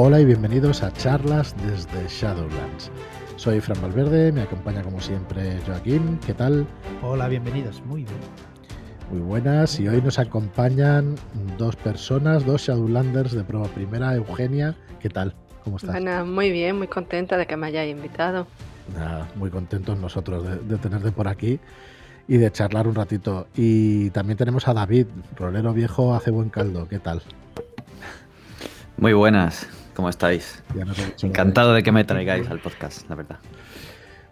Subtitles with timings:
[0.00, 2.92] Hola y bienvenidos a charlas desde Shadowlands.
[3.34, 6.20] Soy Fran Valverde, me acompaña como siempre Joaquín.
[6.24, 6.68] ¿Qué tal?
[7.02, 7.82] Hola, bienvenidos.
[7.84, 8.20] Muy bien.
[9.10, 9.80] Muy buenas.
[9.80, 11.16] Y hoy nos acompañan
[11.58, 14.14] dos personas, dos Shadowlanders de prueba primera.
[14.14, 15.34] Eugenia, ¿qué tal?
[15.64, 15.90] ¿Cómo estás?
[15.90, 18.46] Bueno, muy bien, muy contenta de que me hayáis invitado.
[18.94, 21.58] Nada, muy contentos nosotros de, de tenerte por aquí
[22.28, 23.48] y de charlar un ratito.
[23.56, 26.86] Y también tenemos a David, rolero viejo, hace buen caldo.
[26.86, 27.20] ¿Qué tal?
[28.96, 29.66] Muy buenas.
[29.98, 30.62] ¿Cómo estáis?
[31.22, 33.40] Encantado de que me traigáis al podcast, la verdad.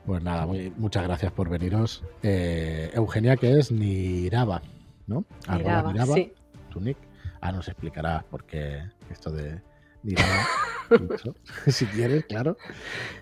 [0.06, 2.04] Pues nada, muy, muchas gracias por veniros.
[2.22, 4.62] Eh, Eugenia, que es Niraba,
[5.08, 5.24] ¿no?
[5.50, 6.32] Niraba, Niraba, sí.
[6.70, 6.96] tu nick.
[7.40, 9.60] Ah, nos explicará por qué esto de
[10.04, 10.46] Niraba.
[11.66, 12.56] si quieres, claro.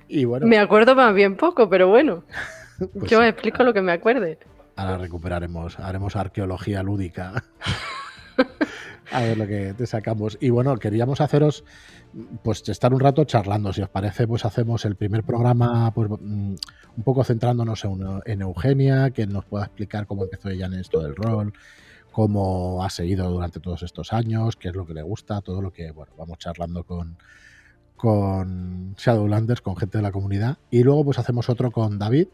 [0.06, 0.46] Y bueno.
[0.46, 2.24] Me acuerdo más bien poco, pero bueno.
[2.92, 4.38] Pues Yo sí, explico lo que me acuerde.
[4.76, 7.42] Ahora recuperaremos, haremos arqueología lúdica.
[9.10, 10.36] a ver lo que te sacamos.
[10.40, 11.64] Y bueno, queríamos haceros,
[12.42, 13.72] pues estar un rato charlando.
[13.72, 16.58] Si os parece, pues hacemos el primer programa, pues un
[17.04, 21.16] poco centrándonos en, en Eugenia, que nos pueda explicar cómo empezó ella en esto del
[21.16, 21.52] rol,
[22.12, 25.72] cómo ha seguido durante todos estos años, qué es lo que le gusta, todo lo
[25.72, 27.18] que, bueno, vamos charlando con,
[27.96, 30.58] con Shadowlanders, con gente de la comunidad.
[30.70, 32.28] Y luego pues hacemos otro con David.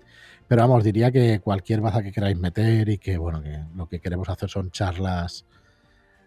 [0.48, 4.00] Pero vamos, diría que cualquier baza que queráis meter y que, bueno, que lo que
[4.00, 5.46] queremos hacer son charlas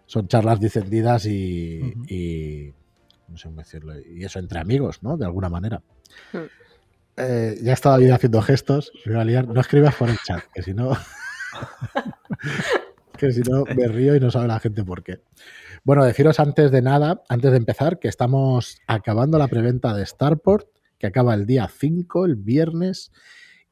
[0.06, 2.12] son charlas dicendidas y, uh -huh.
[2.12, 2.74] y,
[3.28, 5.18] no sé cómo decirlo, y eso entre amigos, ¿no?
[5.18, 5.82] De alguna manera.
[6.34, 6.50] Uh -huh.
[7.18, 9.48] eh, ya estaba bien haciendo gestos, me voy a liar.
[9.48, 10.92] No escribas por el chat, que si no.
[13.18, 15.22] que si no me río y no sabe la gente por qué.
[15.84, 20.68] Bueno, deciros antes de nada, antes de empezar, que estamos acabando la preventa de Starport,
[20.98, 23.12] que acaba el día 5, el viernes,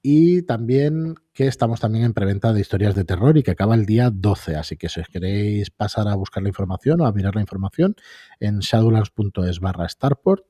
[0.01, 3.85] y también que estamos también en preventa de historias de terror y que acaba el
[3.85, 4.55] día 12.
[4.55, 7.95] Así que si os queréis pasar a buscar la información o a mirar la información
[8.39, 10.45] en shadowlands.es barra Starport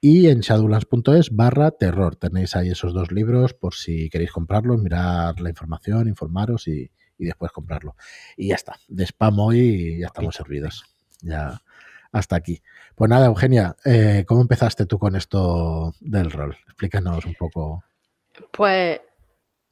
[0.00, 2.16] y en shadowlands.es barra terror.
[2.16, 7.24] Tenéis ahí esos dos libros por si queréis comprarlos, mirar la información, informaros y, y
[7.24, 7.96] después comprarlo.
[8.36, 8.76] Y ya está.
[8.88, 10.84] De spam hoy ya estamos servidos.
[11.22, 11.62] Ya
[12.12, 12.62] hasta aquí.
[12.94, 16.56] Pues nada, Eugenia, eh, ¿cómo empezaste tú con esto del rol?
[16.66, 17.84] Explícanos un poco.
[18.50, 19.00] Pues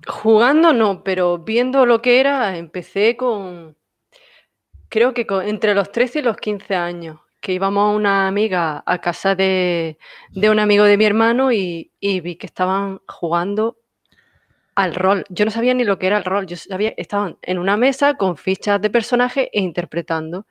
[0.06, 3.76] jugando no, pero viendo lo que era, empecé con,
[4.88, 9.00] creo que entre los 13 y los 15 años, que íbamos a una amiga a
[9.00, 9.98] casa de,
[10.30, 13.78] de un amigo de mi hermano y, vi que estaban jugando
[14.74, 15.24] al rol.
[15.28, 18.14] Yo no sabía ni lo que era el rol, yo sabía estaban en una mesa
[18.14, 20.46] con fichas de personaje e interpretando.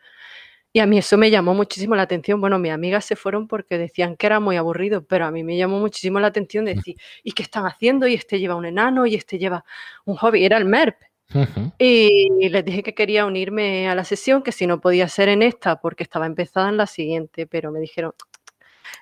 [0.75, 2.41] Y a mí eso me llamó muchísimo la atención.
[2.41, 5.56] Bueno, mis amigas se fueron porque decían que era muy aburrido, pero a mí me
[5.56, 8.08] llamó muchísimo la atención decir, ¿y qué están haciendo?
[8.08, 9.64] Y este lleva un enano y este lleva
[10.03, 10.44] un hobby.
[10.44, 10.97] Era el MERP.
[11.34, 11.74] Uh -huh.
[11.78, 15.44] Y les dije que quería unirme a la sesión, que si no podía ser en
[15.44, 18.12] esta porque estaba empezada en la siguiente, pero me dijeron,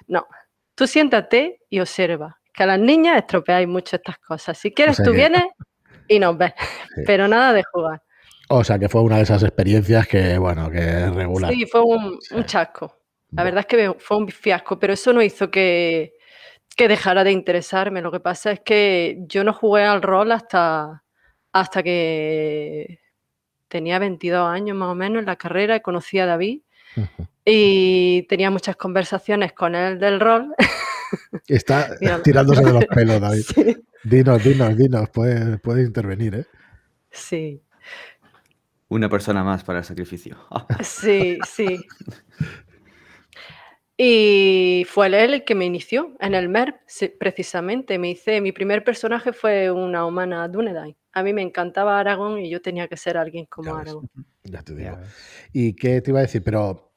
[0.05, 0.27] no,
[0.75, 4.59] tú siéntate y observa, que a las niñas estropeáis mucho estas cosas.
[4.59, 5.45] Si quieres, o sea, tú vienes
[6.07, 6.53] y nos ves,
[6.95, 7.01] sí.
[7.07, 8.03] pero nada de jugar.
[8.55, 11.51] O sea, que fue una de esas experiencias que, bueno, que es regular.
[11.51, 12.35] Sí, fue un, sí.
[12.35, 12.99] un chasco.
[13.31, 16.13] La verdad es que fue un fiasco, pero eso no hizo que,
[16.75, 18.01] que, dejara de interesarme.
[18.01, 21.03] Lo que pasa es que yo no jugué al rol hasta,
[21.51, 22.99] hasta que
[23.67, 26.61] tenía 22 años más o menos en la carrera y conocí a David.
[26.95, 27.27] Uh -huh.
[27.43, 30.53] Y tenía muchas conversaciones con él del rol.
[31.47, 31.89] Está
[32.23, 33.41] tirándose de los pelos, David.
[33.41, 33.77] Sí.
[34.03, 36.45] Dinos, dinos, dinos, puedes, puedes intervenir, ¿eh?
[37.11, 37.61] Sí.
[38.93, 40.37] Una persona más para el sacrificio.
[40.83, 41.83] Sí, sí.
[43.97, 46.75] Y fue él el que me inició en el MERP,
[47.19, 47.97] precisamente.
[47.97, 50.95] Me hice, mi primer personaje fue una humana Dunedain.
[51.11, 54.09] A mí me encantaba Aragón y yo tenía que ser alguien como ya Aragón.
[54.43, 54.97] Ya te digo.
[55.53, 56.43] ¿Y qué te iba a decir?
[56.43, 56.93] Pero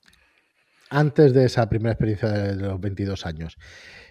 [0.90, 3.56] antes de esa primera experiencia de los 22 años,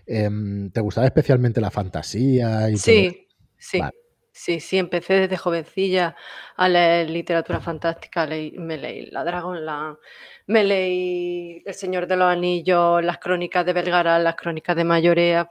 [0.06, 2.70] ¿te gustaba especialmente la fantasía?
[2.70, 3.48] Y sí, todo?
[3.58, 3.80] sí.
[3.80, 4.05] Vale.
[4.38, 6.14] Sí, sí, empecé desde jovencilla
[6.58, 10.02] a leer literatura fantástica, leí, me leí La Dragonlance,
[10.48, 15.48] me leí El Señor de los Anillos, las crónicas de Belgarán, las crónicas de Mayorea,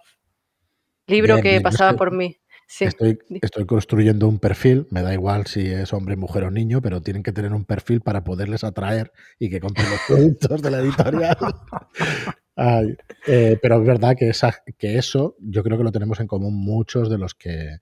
[1.07, 2.37] libro bien, que pasaba estoy, por mí.
[2.69, 2.85] Sí.
[2.85, 7.01] Estoy, estoy, construyendo un perfil, me da igual si es hombre, mujer o niño, pero
[7.01, 10.81] tienen que tener un perfil para poderles atraer y que compren los productos de la
[10.81, 11.39] editorial.
[12.57, 16.27] Ay, eh, pero es verdad que, esa, que eso yo creo que lo tenemos en
[16.27, 17.79] común muchos de los que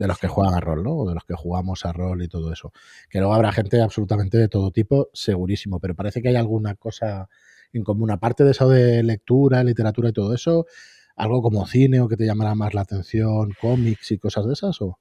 [0.00, 0.96] de los que juegan a rol, ¿no?
[0.96, 2.72] O de los que jugamos a rol y todo eso.
[3.10, 7.28] Que luego habrá gente absolutamente de todo tipo, segurísimo, pero parece que hay alguna cosa
[7.74, 10.64] en común, aparte de eso de lectura, literatura y todo eso,
[11.16, 14.80] algo como cine o que te llamará más la atención, cómics y cosas de esas,
[14.80, 14.98] ¿o?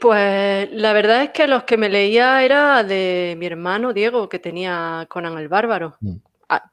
[0.00, 4.40] Pues la verdad es que los que me leía era de mi hermano Diego, que
[4.40, 5.96] tenía Conan el Bárbaro.
[6.00, 6.16] Mm.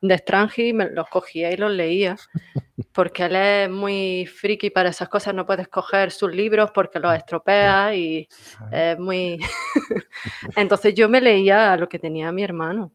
[0.01, 2.15] De Strange me los cogía y los leía.
[2.93, 7.13] Porque él es muy friki para esas cosas, no puedes coger sus libros porque los
[7.15, 8.27] estropea y
[8.71, 9.39] es muy...
[10.55, 12.91] Entonces yo me leía lo que tenía mi hermano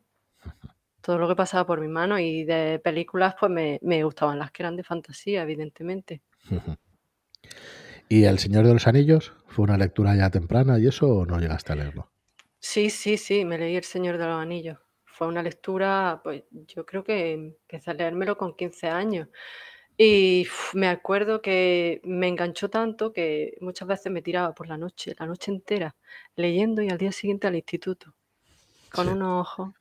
[1.02, 4.52] todo lo que pasaba por mi mano y de películas pues me, me, gustaban las
[4.52, 6.22] que eran de fantasía, evidentemente.
[8.08, 11.38] ¿Y El Señor de los Anillos fue una lectura ya temprana y eso o no
[11.38, 12.12] llegaste a leerlo?
[12.60, 14.78] Sí, sí, sí, me leí El Señor de los Anillos.
[15.22, 19.28] Fue una lectura, pues yo creo que empecé a leérmelo con 15 años.
[19.96, 25.14] Y me acuerdo que me enganchó tanto que muchas veces me tiraba por la noche,
[25.16, 25.94] la noche entera,
[26.34, 28.16] leyendo y al día siguiente al instituto,
[28.92, 29.74] con unos ojos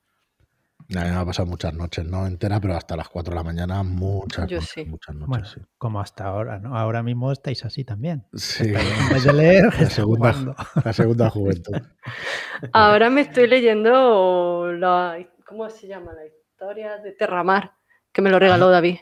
[0.99, 3.43] a mí me ha pasado muchas noches, no entera, pero hasta las 4 de la
[3.43, 4.85] mañana, muchas, Yo noches, sí.
[4.85, 5.27] muchas noches.
[5.29, 5.61] Bueno, sí.
[5.77, 6.77] como hasta ahora, ¿no?
[6.77, 8.25] Ahora mismo estáis así también.
[8.33, 10.33] Sí, de leer, la segunda,
[10.85, 11.73] la segunda juventud.
[12.73, 16.13] Ahora me estoy leyendo la, ¿cómo se llama?
[16.13, 17.73] La historia de Terramar,
[18.11, 18.97] que me lo regaló David.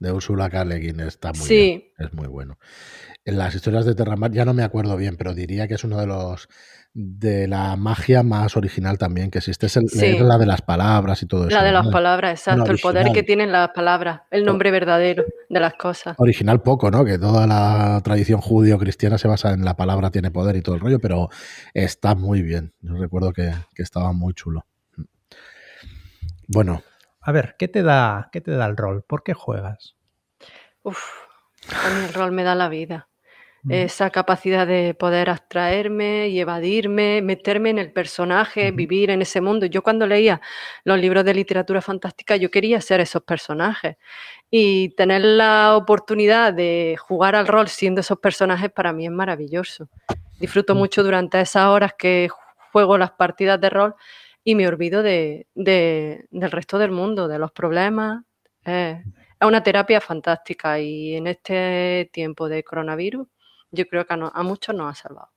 [0.00, 0.64] De Ursula K.
[0.64, 1.54] Le Guin está muy Sí.
[1.56, 2.58] bien, es muy bueno.
[3.24, 5.98] En las historias de Terramar ya no me acuerdo bien, pero diría que es uno
[5.98, 6.48] de los
[6.94, 9.66] de la magia más original también que existe.
[9.66, 10.00] Es el- Sí.
[10.00, 11.56] leer la de las palabras y todo eso.
[11.56, 15.60] La de las palabras, exacto, el poder que tienen las palabras, el nombre verdadero de
[15.60, 16.16] las cosas.
[16.18, 17.04] Original poco, ¿no?
[17.04, 20.80] Que toda la tradición judío-cristiana se basa en la palabra tiene poder y todo el
[20.80, 21.28] rollo, pero
[21.72, 22.72] está muy bien.
[22.80, 24.64] Yo recuerdo que, que estaba muy chulo.
[26.48, 26.82] Bueno,
[27.20, 29.02] A ver, ¿qué te da, qué te da el rol?
[29.06, 29.96] ¿Por qué juegas?
[30.82, 30.98] Uf,
[31.70, 33.08] a mí el rol me da la vida.
[33.64, 33.72] Mm.
[33.72, 39.66] Esa capacidad de poder abstraerme y evadirme, meterme en el personaje, vivir en ese mundo.
[39.66, 40.40] Yo cuando leía
[40.84, 43.96] los libros de literatura fantástica, yo quería ser esos personajes.
[44.50, 49.88] Y tener la oportunidad de jugar al rol siendo esos personajes para mí es maravilloso.
[50.38, 50.78] Disfruto Mm.
[50.78, 52.28] mucho durante esas horas que
[52.72, 53.94] juego las partidas de rol
[54.44, 58.22] y me olvido de, de- del resto del mundo, de los problemas.
[58.64, 59.02] Eh,
[59.40, 63.26] es una terapia fantástica y en este tiempo de coronavirus
[63.70, 65.30] yo creo que a, no- a muchos nos ha salvado.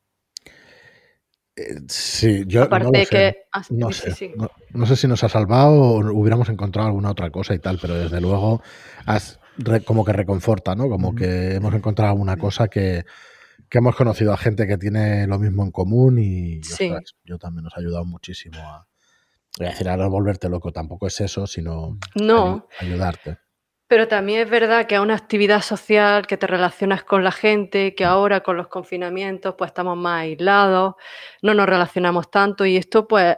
[1.55, 3.05] eh, sí, yo no lo sé.
[3.09, 3.35] que...
[3.51, 7.11] ah, No sé, sí, no, no sé si nos ha salvado o hubiéramos encontrado alguna
[7.11, 8.61] otra cosa y tal, pero desde luego
[9.05, 10.87] has re- como que reconforta, ¿no?
[10.89, 13.05] Como que hemos encontrado alguna cosa que,
[13.69, 16.59] que hemos conocido a gente que tiene lo mismo en común y
[16.91, 18.87] ostras, yo también nos ha ayudado muchísimo a,
[19.57, 23.37] voy a decir, a no volverte loco, tampoco es eso, sino No, ayu- ayudarte.
[23.91, 27.93] Pero también es verdad que es una actividad social, que te relacionas con la gente,
[27.93, 30.95] que ahora con los confinamientos pues estamos más aislados,
[31.41, 33.35] no nos relacionamos tanto y esto pues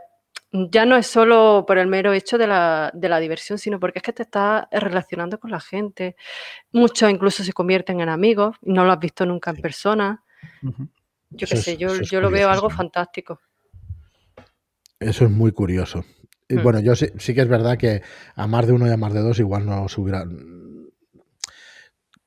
[0.52, 3.98] ya no es solo por el mero hecho de la, de la diversión, sino porque
[3.98, 6.16] es que te estás relacionando con la gente.
[6.72, 10.24] Muchos incluso se convierten en amigos, no lo has visto nunca en persona.
[11.32, 13.40] Yo qué sé, yo, yo lo veo algo fantástico.
[15.00, 16.06] Eso es muy curioso.
[16.54, 16.64] Y Hmm.
[16.64, 18.02] bueno, yo sí, sí que es verdad que
[18.36, 20.26] a más de uno y a más de dos igual nos hubiera...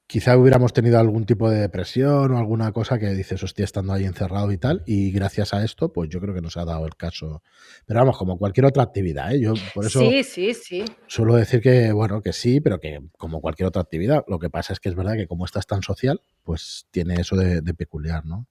[0.09, 4.05] Quizá hubiéramos tenido algún tipo de depresión o alguna cosa que dices, hostia, estando ahí
[4.05, 6.95] encerrado y tal, y gracias a esto, pues yo creo que nos ha dado el
[6.95, 7.43] caso.
[7.87, 9.41] Pero vamos, como cualquier otra actividad, ¿eh?
[9.41, 10.85] Yo por eso Sí, sí, sí.
[11.09, 14.23] suelo decir que, bueno, que sí, pero que como cualquier otra actividad.
[14.29, 17.15] Lo que pasa es que es verdad que como esta es tan social, pues tiene
[17.21, 18.47] eso de, de peculiar, ¿no?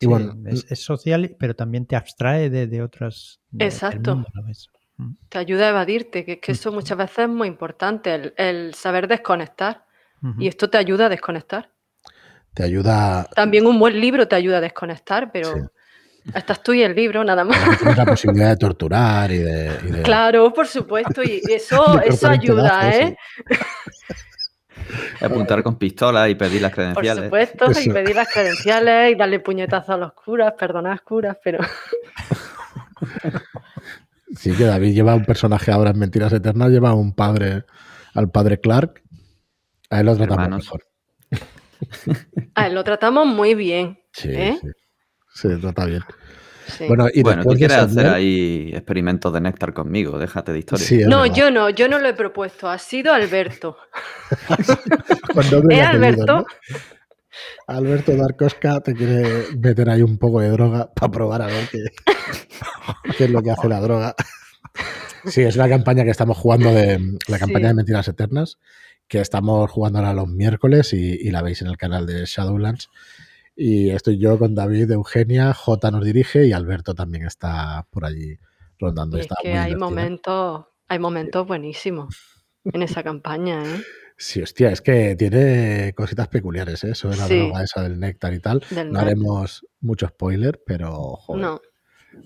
[0.00, 3.40] Y Sí, bueno, es, es social, pero también te abstrae de, de otras.
[3.50, 4.14] de- Exacto.
[4.14, 4.48] mundo, ¿no?
[4.48, 4.70] Eso.
[4.96, 5.14] Mm.
[5.28, 9.08] Te ayuda a evadirte, que, que eso muchas veces es muy importante, el, el saber
[9.08, 9.84] desconectar.
[10.38, 11.70] Y esto te ayuda a desconectar.
[12.52, 15.60] te ayuda También un buen libro te ayuda a desconectar, pero Sí.
[16.34, 17.56] estás tú y el libro nada más.
[17.96, 19.78] La posibilidad de torturar y de...
[19.84, 23.16] y de- Claro, por supuesto, y eso, eso ayuda, pedazos, ¿eh?
[25.20, 27.24] Apuntar con pistola y pedir las Por credenciales.
[27.24, 31.58] supuesto, y pedir las credenciales y darle puñetazos a los curas, perdonar curas, pero
[34.36, 37.64] Sí, que David lleva un personaje ahora en Mentiras Eternas, lleva a un padre,
[38.14, 39.02] al padre Clark.
[39.90, 40.64] A él lo tratamos Hermanos.
[40.64, 40.84] mejor.
[42.54, 43.98] a él lo tratamos muy bien.
[44.12, 44.58] Sí, ¿Eh?
[44.60, 44.68] sí.
[45.32, 46.02] Se trata bien.
[46.76, 46.86] Sí.
[46.86, 50.86] Bueno, y bueno, tú quieres hacer ahí experimentos de néctar conmigo, déjate de historia.
[50.86, 51.34] Sí, es no, verdad.
[51.34, 53.76] yo no, yo no lo he propuesto, ha sido Alberto.
[55.50, 56.26] Doble ¿Eh, Alberto?
[56.26, 56.46] ¿no?
[57.66, 61.78] Alberto Darkosca te quiere meter ahí un poco de droga para probar a ver qué,
[63.16, 64.14] qué es lo que hace la droga.
[65.26, 66.98] Sí, es una campaña que estamos jugando de
[67.28, 67.68] la campaña Sí.
[67.68, 68.58] de Mentiras Eternas,
[69.08, 72.88] que estamos jugando ahora los miércoles y, y la veis en el canal de Shadowlands.
[73.60, 78.38] Y estoy yo con David, Eugenia, J nos dirige y Alberto también está por allí
[78.78, 79.16] rondando.
[79.16, 82.14] Y es Está que muy hay momentos, hay momentos buenísimos
[82.64, 83.82] en esa campaña, ¿eh?
[84.16, 86.92] Sí, hostia, es que tiene cositas peculiares, ¿eh?
[87.02, 87.36] De la Sí.
[87.36, 88.62] droga esa del néctar y tal.
[88.70, 91.60] Del No haremos mucho spoiler, pero joder, No,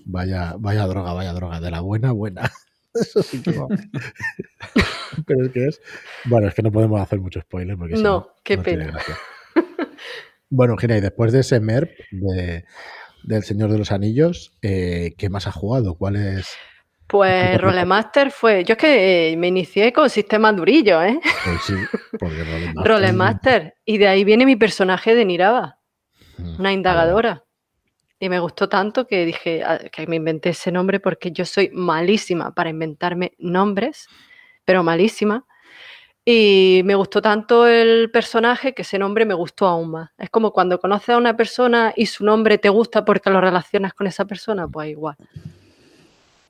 [0.05, 2.43] vaya, vaya droga, vaya droga, de la buena, buena.
[2.93, 3.53] Eso sí que.
[5.25, 5.81] Pero es que es.
[6.25, 7.95] Bueno, es que no podemos hacer mucho spoiler porque.
[7.95, 8.95] no, qué pena.
[10.55, 12.63] Bueno, Gina, y después de ese MERP de,
[13.23, 15.95] del Señor de los Anillos, eh, ¿qué más has jugado?
[15.95, 16.47] ¿Cuál es.?
[17.07, 18.63] Pues Rolemaster fue.
[18.63, 21.19] Yo es que eh, me inicié con sistemas durillos, ¿eh?
[21.43, 21.73] Pues sí,
[22.19, 22.83] porque Rolemaster.
[22.85, 23.73] Rolemaster.
[23.83, 25.79] Y de ahí viene mi personaje de Niraba,
[26.37, 27.45] mm, una indagadora.
[28.19, 31.71] Y me gustó tanto que dije ah, que me inventé ese nombre porque yo soy
[31.73, 34.05] malísima para inventarme nombres,
[34.65, 35.47] pero malísima.
[36.25, 40.11] Y me gustó tanto el personaje que ese nombre me gustó aún más.
[40.17, 43.93] Es como cuando conoces a una persona y su nombre te gusta porque lo relacionas
[43.93, 45.17] con esa persona, pues igual.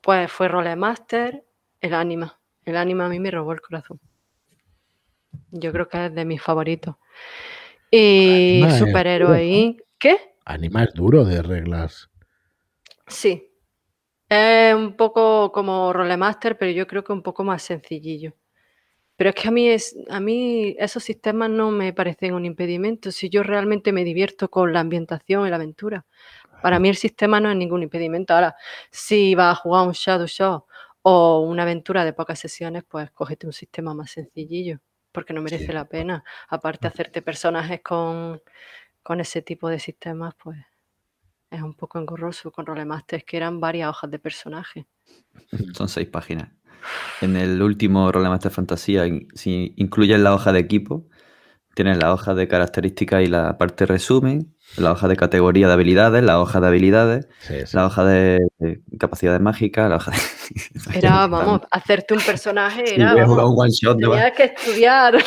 [0.00, 1.44] Pues fue Rolemaster,
[1.80, 2.38] el Anima.
[2.64, 3.98] El Anima a mí me robó el corazón.
[5.50, 6.94] Yo creo que es de mis favoritos.
[7.90, 9.76] Y superhéroe.
[9.98, 10.36] ¿Qué?
[10.44, 12.10] Anima es duro de reglas.
[13.08, 13.50] Sí.
[14.28, 18.34] Es un poco como Rolemaster, pero yo creo que un poco más sencillillo.
[19.16, 23.12] Pero es que a mí, es, a mí esos sistemas no me parecen un impedimento
[23.12, 26.04] si yo realmente me divierto con la ambientación y la aventura.
[26.62, 28.34] Para mí el sistema no es ningún impedimento.
[28.34, 28.56] Ahora,
[28.90, 30.64] si vas a jugar un Shadow Show
[31.02, 34.80] o una aventura de pocas sesiones, pues cógete un sistema más sencillillo,
[35.12, 36.24] porque no merece la pena.
[36.48, 38.40] Aparte, hacerte personajes con,
[39.02, 40.58] con ese tipo de sistemas, pues
[41.50, 44.86] es un poco engorroso con Rolemaster, que eran varias hojas de personaje.
[45.74, 46.48] Son seis páginas.
[47.20, 49.04] En el último Rolemaster Fantasía,
[49.34, 51.06] si incluyes la hoja de equipo,
[51.74, 56.22] tienes la hoja de características y la parte resumen, la hoja de categoría de habilidades,
[56.22, 57.28] la hoja de habilidades,
[57.72, 58.40] la hoja de,
[58.98, 60.98] capacidades mágicas, la hoja de...
[60.98, 63.14] Era, vamos, hacerte un personaje era...
[63.14, 65.16] tenías que estudiar.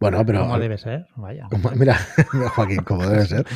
[0.00, 0.40] Bueno, pero.
[0.40, 1.46] Como debe ser, vaya.
[1.74, 1.94] mira,
[2.54, 3.46] Joaquín, como debe ser.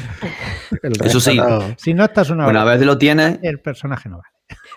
[1.02, 1.40] Eso sí.
[1.78, 3.38] Si no estás una, una vez lo tienes.
[3.40, 4.33] El personaje no vale.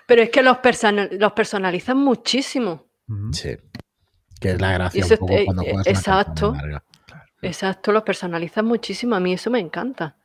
[0.08, 0.58] Pero es que los,
[1.12, 2.88] los personalizan muchísimo.
[3.32, 3.58] Sí.
[4.40, 6.54] Que es la gracia un poco cuando juegas Exacto.
[7.42, 9.16] Exacto, los personalizan muchísimo.
[9.16, 10.18] A mí eso me encanta.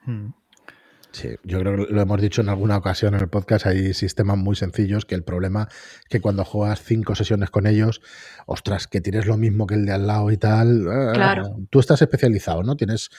[1.13, 4.39] Sí, yo creo que lo hemos dicho en alguna ocasión en el podcast, hay sistemas
[4.39, 8.01] muy sencillos que el problema es que cuando juegas cinco sesiones con ellos,
[8.47, 10.89] ostras, que tienes lo mismo que el de al lado y tal.
[10.91, 11.57] Ah, claro.
[11.69, 12.77] Tú estás especializado, ¿no?
[12.77, 13.11] Tienes,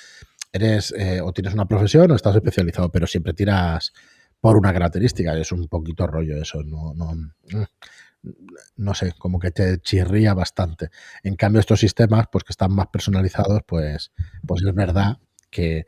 [0.51, 3.93] eres, eh, o tienes una profesión o estás especializado, pero siempre tiras
[4.43, 5.37] por una característica.
[5.37, 7.15] Es un poquito rollo eso, no, no,
[8.75, 10.89] no sé, como que te chirría bastante.
[11.23, 14.11] En cambio, estos sistemas, pues que están más personalizados, pues,
[14.45, 15.17] pues es verdad
[15.49, 15.85] que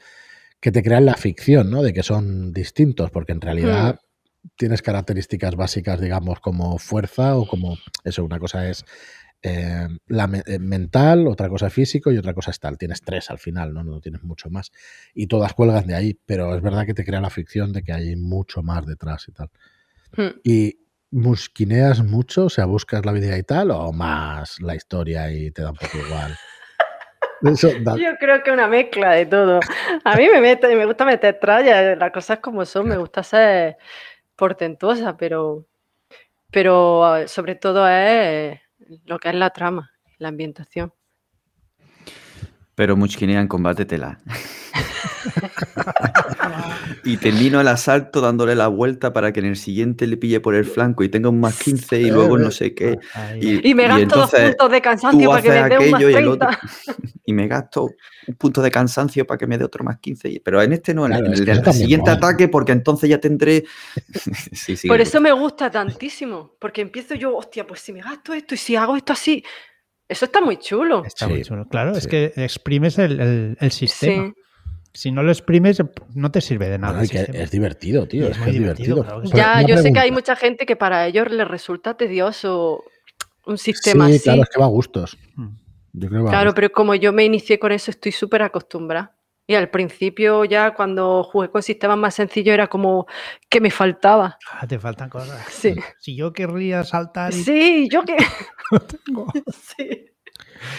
[0.61, 1.83] que te crean la ficción, ¿no?
[1.83, 4.47] De que son distintos, porque en realidad hmm.
[4.55, 8.83] tienes características básicas, digamos, como fuerza o como eso, una cosa es
[9.47, 12.79] eh, la eh, mental, otra cosa físico y otra cosa es tal.
[12.79, 13.83] Tienes tres al final, ¿no?
[13.83, 14.71] No tienes mucho más.
[15.13, 17.93] Y todas cuelgan de ahí, pero es verdad que te crea la ficción de que
[17.93, 19.51] hay mucho más detrás y tal.
[20.17, 20.39] Hmm.
[20.43, 20.79] Y
[21.11, 25.61] musquineas mucho, o sea, buscas la vida y tal, o más la historia y te
[25.61, 26.35] da un poco igual.
[28.01, 29.59] Yo creo que una mezcla de todo.
[30.03, 33.77] A mí me, mete, me gusta meter trallas, las cosas como son, me gusta ser
[34.35, 35.67] portentosa, pero,
[36.49, 38.64] pero ah, sobre todo es
[39.05, 40.93] lo que es la trama, la ambientación.
[42.75, 44.19] Pero Muchkinea en combate tela.
[47.03, 50.55] y termino el asalto dándole la vuelta para que en el siguiente le pille por
[50.55, 52.97] el flanco y tenga un más 15 y luego no sé qué.
[53.39, 56.59] Y, me gasto dos puntos de cansancio para que me dé un más 30.
[57.27, 57.89] Y, me gasto
[58.27, 60.41] un punto de cansancio para que me dé otro más 15.
[60.43, 63.65] Pero en este no, en el, siguiente ataque, porque entonces ya tendré.
[64.87, 68.57] por eso me gusta tantísimo, porque empiezo yo, hostia, pues si me gasto esto y
[68.57, 69.43] si hago esto así.
[70.07, 71.03] Eso está muy chulo.
[71.03, 71.67] Está muy chulo.
[71.67, 74.31] Claro, es que exprimes el, el sistema.
[74.95, 75.83] Si no lo exprimes,
[76.13, 77.03] no te sirve de nada.
[77.03, 78.29] es divertido, tío.
[78.29, 79.05] Es, muy divertido.
[79.25, 82.81] Ya, yo sé que hay mucha gente que para ellos les resulta tedioso
[83.45, 84.23] un sistema sí, así.
[84.23, 85.17] claro, es que va a gustos.
[85.35, 85.57] Hmm.
[86.27, 89.17] claro, pero como yo me inicié con eso, estoy súper acostumbrada.
[89.47, 93.05] Y al principio ya cuando jugué con sistemas más sencillos era como
[93.49, 94.39] que me faltaba.
[94.49, 95.45] Ah, te faltan cosas.
[95.51, 95.75] Sí.
[95.99, 97.33] Si yo querría saltar.
[97.33, 98.15] Sí, yo que.
[99.05, 99.27] tengo.
[99.77, 100.14] sí.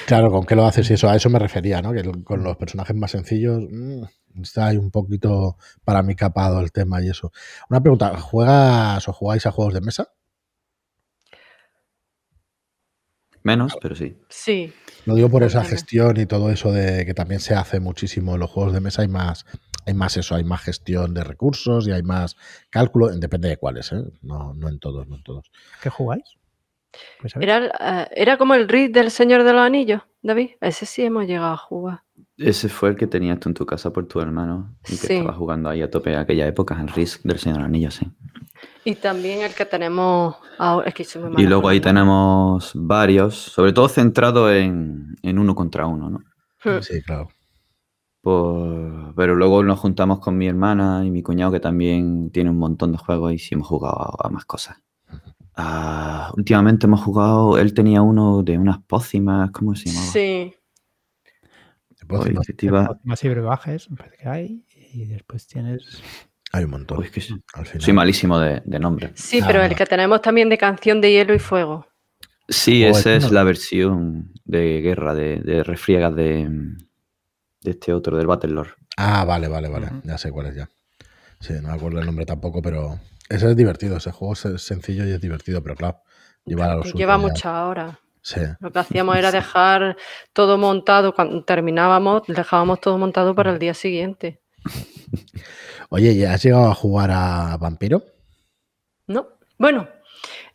[0.06, 0.90] Claro, ¿con qué lo haces?
[0.90, 1.92] Y eso, a eso me refería, ¿no?
[1.92, 4.04] Que con los personajes más sencillos mm,
[4.42, 7.33] está ahí un poquito para mí capado el tema y eso.
[7.68, 10.09] Una pregunta, ¿juegas o jugáis a juegos de mesa?
[13.42, 14.18] Menos, pero sí.
[14.28, 14.73] Sí.
[15.04, 18.40] Lo digo por esa gestión y todo eso de que también se hace muchísimo en
[18.40, 19.02] los juegos de mesa.
[19.02, 19.47] Hay más,
[19.87, 22.35] hay más eso, hay más gestión de recursos y hay más
[22.71, 24.02] cálculo, depende de cuáles, ¿eh?
[24.23, 25.52] No, no en todos, no en todos.
[25.80, 26.25] ¿Qué jugáis?
[27.21, 30.50] Pues era, eh, era como el Risk del Señor de los Anillos, David.
[30.61, 32.03] Ese sí hemos llegado a jugar.
[32.37, 35.33] Ese fue el que tenías tú en tu casa por tu hermano y que estaba
[35.35, 38.07] jugando ahí a tope aquella época, el Risk del Señor de los Anillos, sí.
[38.85, 40.88] Y también el que tenemos ahora.
[40.88, 45.55] Es que soy muy Y luego ahí tenemos varios, sobre todo centrados en, en uno
[45.55, 46.19] contra uno, ¿no?
[46.65, 46.81] Hmm.
[46.83, 47.29] Sí, claro.
[48.23, 52.59] Pues- pero luego nos juntamos con mi hermana y mi cuñado que también tiene un
[52.59, 54.76] montón de juegos y sí hemos jugado a, a más cosas.
[55.57, 60.07] Ah, últimamente hemos jugado, él tenía uno de unas pócimas, ¿cómo se llamaba?
[60.13, 60.55] Sí.
[62.07, 62.47] Pócimas,
[63.03, 64.65] Más y brebajes, me parece que hay.
[64.93, 66.01] Y después tienes.
[66.53, 66.99] Hay un montón.
[66.99, 67.35] Uy, es que sí.
[67.55, 67.83] al final.
[67.83, 69.11] soy malísimo de, de nombre.
[69.15, 69.67] Sí, pero Ah.
[69.67, 71.87] el que tenemos también de canción de hielo y fuego.
[72.49, 76.49] Sí, Oh, esa es no- la versión de guerra, de, de refriegas de,
[77.63, 78.69] de este otro, del Battlelord.
[78.97, 79.91] Ah, vale, vale, vale.
[80.05, 80.69] Ya sé cuál es ya.
[81.41, 83.97] Sí, no me acuerdo el nombre tampoco, pero ese es divertido.
[83.97, 86.02] Ese juego es sencillo y es divertido, pero claro,
[86.45, 87.18] llevar a los lleva ya.
[87.18, 87.97] muchas horas.
[88.23, 88.40] Sí.
[88.59, 89.97] Lo que hacíamos era dejar
[90.33, 91.14] todo montado.
[91.14, 94.40] Cuando terminábamos, dejábamos todo montado para el día siguiente.
[95.90, 98.02] Oye, ¿ya has llegado a jugar a Vampiro?
[99.06, 99.28] ¿No?
[99.59, 99.88] Bueno,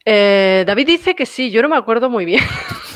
[0.06, 2.44] eh, David dice que sí, yo no me acuerdo muy bien.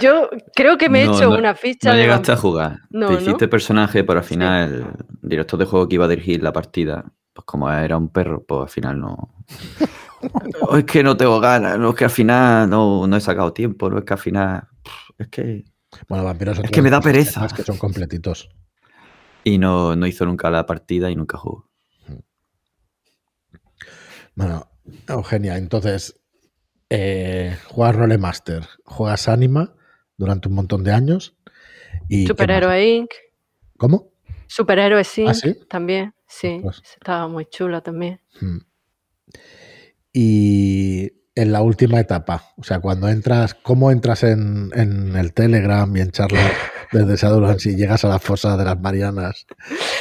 [0.00, 2.80] yo creo que me he No, hecho no- una ficha No de llegaste a jugar.
[2.90, 3.20] No, Te ¿no?
[3.20, 7.04] hiciste personaje, pero al final el director de juego que iba a dirigir la partida,
[7.32, 9.34] pues como era un perro, pues al final no.
[10.62, 13.52] "Oh, es que no tengo ganas, no es que al final no, no he sacado
[13.52, 14.68] tiempo, no es que al final.
[15.18, 15.64] Es que.
[16.08, 17.46] Bueno, Vampiro es, Es otro que me da pereza.
[17.54, 18.48] que son completitos.
[19.44, 21.70] Y no, no hizo nunca la partida y nunca jugó.
[24.34, 24.68] Bueno,
[25.08, 26.20] Eugenia, entonces,
[26.90, 29.75] eh, juegas Rolemaster, juegas Anima
[30.16, 31.36] durante un montón de años.
[32.08, 32.26] Y.
[32.26, 33.10] Superhéroe Inc.
[33.76, 34.12] ¿Cómo?
[34.46, 35.28] Superhéroe Inc.
[35.28, 35.56] ¿Ah, sí?
[35.68, 36.62] También, sí.
[36.98, 38.20] Estaba muy chula también.
[38.40, 38.58] Mm.
[40.12, 45.94] Y en la última etapa, o sea, cuando entras, ¿cómo entras en, en el Telegram
[45.94, 46.52] y en charlas
[46.92, 49.46] desde Shadowlands y llegas a la fosa de las Marianas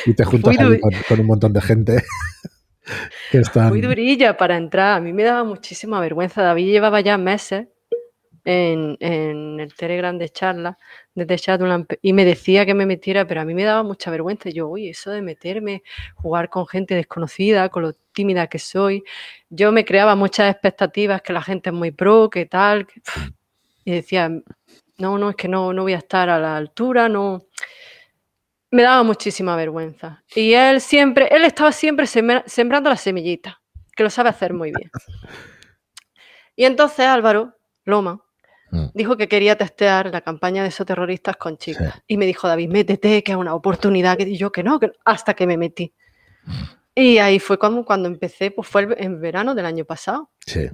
[0.06, 2.04] y te juntas ahí con un montón de gente
[3.32, 3.70] que están...
[3.70, 4.98] Muy durilla para entrar.
[4.98, 6.42] A mí me daba muchísima vergüenza.
[6.42, 7.68] David llevaba ya meses
[8.46, 10.78] en, en el Telegram de charla
[11.16, 14.50] desde Shadowland y me decía que me metiera, pero a mí me daba mucha vergüenza.
[14.50, 15.84] Yo, oye, eso de meterme,
[16.16, 19.04] jugar con gente desconocida, con lo tímida que soy.
[19.50, 22.86] Yo me creaba muchas expectativas, que la gente es muy pro, que tal.
[22.88, 23.02] que-
[23.84, 24.30] y decía,
[24.98, 27.44] no, no, es que no, no voy a estar a la altura, no.
[28.72, 30.24] Me daba muchísima vergüenza.
[30.36, 33.56] Y él siempre, él estaba siempre sembra- sembrando las semillitas,
[33.96, 34.90] que lo sabe hacer muy bien.
[36.58, 38.24] Y entonces Álvaro Loma
[38.72, 38.86] Mm.
[38.94, 41.94] dijo que quería testear la campaña de esos terroristas con chicas.
[41.94, 42.02] Sí.
[42.08, 44.18] Y me dijo, David, métete, que es una oportunidad.
[44.20, 45.94] Y yo que no, que no", hasta que me metí.
[46.94, 50.30] Y ahí fue cuando, cuando empecé, pues fue en verano del año pasado.
[50.46, 50.70] Sí.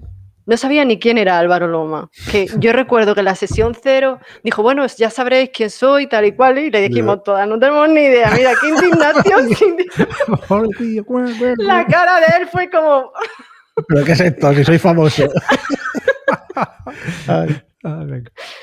[0.46, 2.10] No sabía ni quién era Álvaro Loma.
[2.32, 6.34] Que yo recuerdo que la sesión cero dijo, bueno, ya sabréis quién soy, tal y
[6.34, 8.32] cual, y le dijimos todas, no tenemos ni idea.
[8.36, 9.50] Mira, qué indignación.
[11.58, 13.12] La cara de él fue como,
[13.88, 14.54] ¿Pero qué es esto?
[14.54, 15.24] Si soy famoso.
[17.28, 17.62] Ay.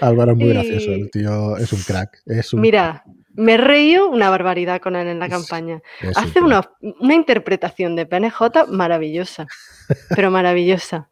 [0.00, 2.18] Álvaro es muy Y- gracioso, el tío es un crack.
[2.26, 5.80] Es un, mira, me reí una barbaridad con él en la Es- campaña.
[6.00, 6.44] es Hace crack.
[6.44, 9.46] una, una interpretación de PNJ maravillosa,
[10.14, 11.10] pero maravillosa.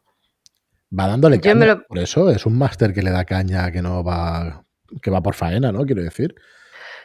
[0.97, 1.65] Va dándole caña.
[1.65, 4.63] lo- Por eso es un máster que le da caña, que no va,
[5.01, 5.85] que va por faena, ¿no?
[5.85, 6.33] Quiero decir.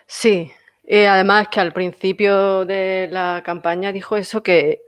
[0.06, 0.50] Sí,
[0.84, 4.80] y además que al principio de la campaña dijo eso, que,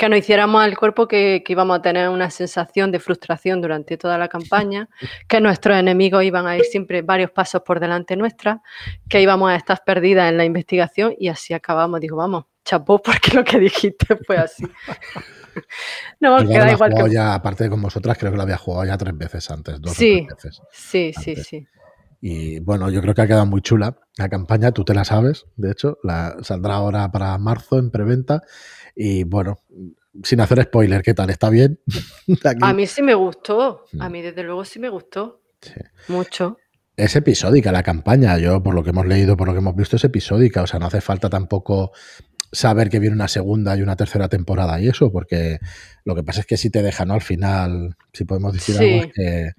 [0.00, 3.98] que nos hiciéramos al cuerpo que, que íbamos a tener una sensación de frustración durante
[3.98, 4.88] toda la campaña,
[5.28, 8.62] que nuestros enemigos iban a ir siempre varios pasos por delante nuestra,
[9.10, 12.00] que íbamos a estar perdidas en la investigación y así acabamos.
[12.00, 14.64] Digo, vamos, chapó, porque lo que dijiste fue así.
[16.20, 17.10] no, Álvaro que lo da ha igual que...
[17.12, 19.92] ya, aparte de con vosotras, creo que lo había jugado ya tres veces antes, dos
[19.92, 20.26] Sí.
[20.32, 20.62] o tres veces.
[20.72, 21.68] Sí, sí, sí.
[22.22, 25.46] Y bueno, yo creo que ha quedado muy chula la campaña, tú te la sabes,
[25.56, 28.42] de hecho, la saldrá ahora para marzo en preventa.
[28.94, 29.58] Y bueno,
[30.24, 31.30] sin hacer spoiler, ¿qué tal?
[31.30, 31.80] ¿Está bien?
[32.62, 34.12] A mí sí me gustó, a Mm.
[34.12, 35.74] mí desde luego sí me gustó, Sí.
[36.08, 36.56] mucho.
[36.96, 39.96] Es episódica la campaña, yo por lo que hemos leído, por lo que hemos visto,
[39.96, 41.92] es episódica, o sea, no hace falta tampoco
[42.52, 45.60] saber que viene una segunda y una tercera temporada y eso, porque
[46.04, 47.14] lo que pasa es que si te deja, ¿no?
[47.14, 48.84] Al final, si podemos decir Sí.
[48.84, 49.50] algo, es que,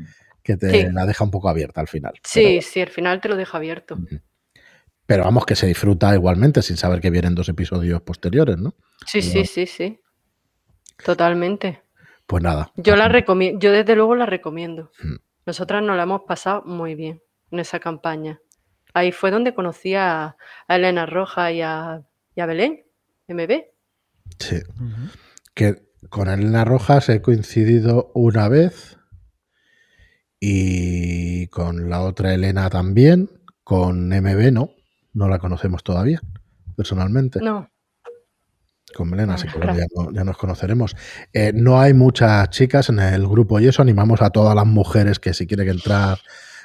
[0.44, 0.88] que te Sí.
[0.92, 2.14] la deja un poco abierta al final.
[2.24, 3.98] Sí, sí, al final te lo deja abierto.
[5.12, 8.76] Pero vamos, que se disfruta igualmente sin saber que vienen dos episodios posteriores, ¿no?
[9.06, 10.00] Sí, sí, sí, sí.
[11.04, 11.82] Totalmente.
[12.26, 12.72] Pues nada.
[12.78, 14.90] Yo la recomiendo, yo desde luego la recomiendo.
[15.04, 15.16] Mm.
[15.46, 17.22] Nosotras nos la hemos pasado muy bien
[17.52, 18.40] en esa campaña.
[18.94, 20.38] Ahí fue donde conocí a,
[20.70, 22.86] a Elena Roja y a, y a Belén,
[23.28, 23.66] MB.
[24.40, 24.62] Sí.
[25.54, 28.98] Que con Elena Rojas he coincidido una vez
[30.40, 33.30] y con la otra Elena también.
[33.66, 34.72] Con MB no,
[35.14, 36.22] no la conocemos todavía,
[36.76, 37.40] personalmente.
[37.42, 37.70] No,
[38.96, 40.96] Con Melena, así que ya, nos conoceremos.
[41.34, 45.20] Eh, no hay muchas chicas en el grupo y eso animamos a todas las mujeres
[45.20, 46.20] que si quieren entrar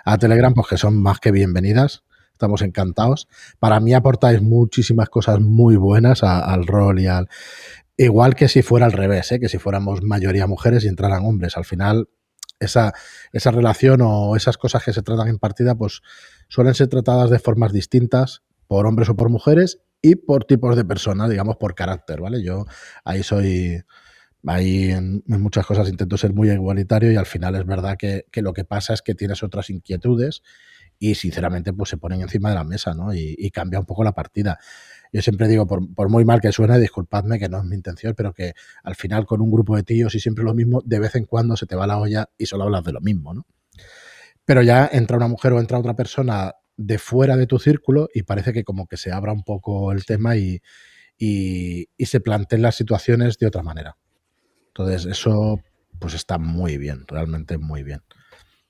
[0.05, 2.05] a Telegram, pues que son más que bienvenidas.
[2.33, 3.29] Estamos encantados.
[3.59, 7.29] Para mí aportáis muchísimas cosas muy buenas al rol y al...
[7.97, 9.41] Igual que si fuera al revés, ¿eh?
[9.41, 11.57] que si fuéramos mayoría mujeres y entraran hombres.
[11.57, 12.11] Al final,
[12.61, 12.93] esa,
[13.33, 16.03] esa relación o esas cosas que se tratan en partida, pues
[16.49, 20.85] suelen ser tratadas de formas distintas por hombres o por mujeres y por tipos de
[20.85, 22.43] personas, digamos, por carácter, ¿vale?
[22.43, 22.67] Yo
[23.05, 23.83] ahí soy,
[24.47, 28.53] ahí en, muchas cosas intento ser muy igualitario y al final es verdad que, lo
[28.53, 30.43] que pasa es que tienes otras inquietudes
[30.99, 33.15] y sinceramente pues se ponen encima de la mesa, ¿no?
[33.15, 34.59] Y, cambia un poco la partida.
[35.13, 38.15] Yo siempre digo, por, por, muy mal que suene, disculpadme que no es mi intención,
[38.17, 41.15] pero que al final con un grupo de tíos y siempre lo mismo, de vez
[41.17, 43.47] en cuando se te va la olla y solo hablas de lo mismo, ¿no?
[44.47, 48.23] Pero ya entra una mujer o entra otra persona de fuera de tu círculo y
[48.23, 50.61] parece que como que se abra un poco el tema y,
[51.19, 53.97] y, se planteen las situaciones de otra manera.
[54.69, 55.61] Entonces, eso
[55.99, 58.03] pues está muy bien, realmente muy bien.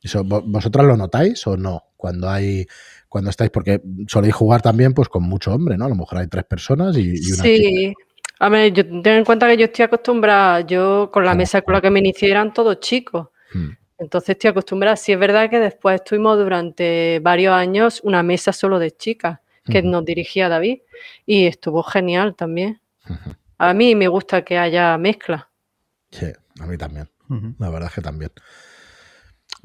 [0.01, 1.83] Eso, ¿Vosotras lo notáis o no?
[1.97, 2.67] Cuando hay,
[3.09, 5.87] cuando estáis, porque soléis jugar también pues con mucho hombre, ¿no?
[5.87, 7.95] A lo mejor hay tres personas y, una Sí.
[8.39, 11.73] A ver, yo tengo en cuenta que yo estoy acostumbrada, yo con la mesa con
[11.73, 13.29] la que me inicié eran todos chicos.
[13.53, 13.71] Hmm.
[13.99, 14.97] Entonces estoy acostumbrada.
[14.97, 19.83] Sí es verdad que después estuvimos durante varios años una mesa solo de chicas que
[19.83, 20.79] nos dirigía David
[21.25, 22.81] y estuvo genial también.
[23.59, 25.51] A mí me gusta que haya mezcla.
[26.11, 26.27] Sí,
[26.61, 27.11] a mí también.
[27.59, 28.31] La verdad es que también.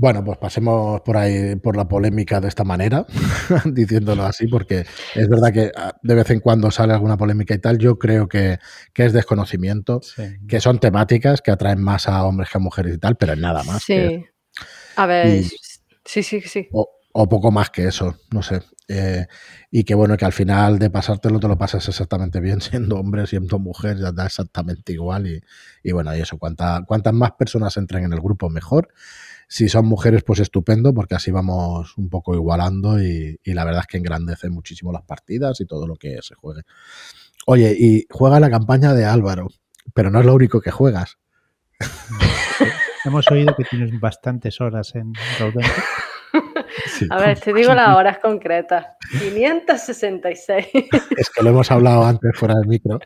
[0.01, 3.05] Bueno, pues pasemos por ahí por la polémica de esta manera,
[3.65, 4.83] diciéndolo así, porque
[5.13, 7.77] es verdad que ah, de vez en cuando sale alguna polémica y tal.
[7.77, 8.57] Yo creo que,
[8.95, 10.01] es desconocimiento,
[10.47, 13.39] que son temáticas que atraen más a hombres que a mujeres y tal, pero es
[13.39, 13.83] nada más.
[13.83, 14.25] Sí.
[14.95, 15.43] a ver,
[16.03, 16.67] sí, sí, sí.
[16.71, 18.63] O, poco más que eso, no sé.
[18.87, 19.27] Eh,
[19.69, 23.27] y que bueno, que al final de pasártelo te lo pasas exactamente bien siendo hombre,
[23.27, 25.27] siendo mujer, ya da exactamente igual.
[25.27, 25.43] Y,
[25.83, 28.91] y bueno, y eso, cuanta, cuantas más personas entren en el grupo, mejor.
[29.53, 33.87] Si son mujeres, pues estupendo, porque así vamos un poco igualando y, la verdad es
[33.87, 36.61] que engrandece muchísimo las partidas y todo lo que se juegue.
[37.47, 39.49] Oye, y juega la campaña de Álvaro,
[39.93, 41.17] pero no es lo único que juegas.
[43.03, 45.55] Hemos oído que tienes bastantes horas en Road
[47.09, 48.85] A ver, te digo las horas concretas.
[49.19, 50.67] 566.
[51.17, 53.01] Es que lo hemos hablado antes fuera del micro.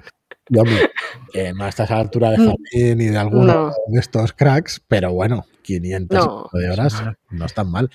[0.49, 0.61] Yo,
[1.35, 5.11] eh, no estás a la altura de Jardín ni de alguno de estos cracks, pero
[5.11, 7.89] bueno, 500 de horas no están mal.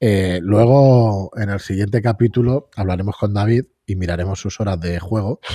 [0.00, 5.40] Eh, luego, en el siguiente capítulo, hablaremos con David y miraremos sus horas de juego.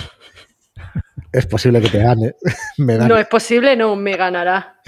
[1.32, 2.34] Es posible que te gane.
[2.80, 4.82] no es posible, no, me ganará.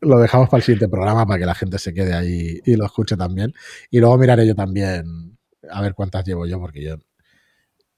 [0.00, 2.86] Lo dejamos para el siguiente programa para que la gente se quede ahí y lo
[2.86, 3.52] escuche también.
[3.90, 5.36] Y luego miraré yo también
[5.68, 6.96] a ver cuántas llevo yo, porque yo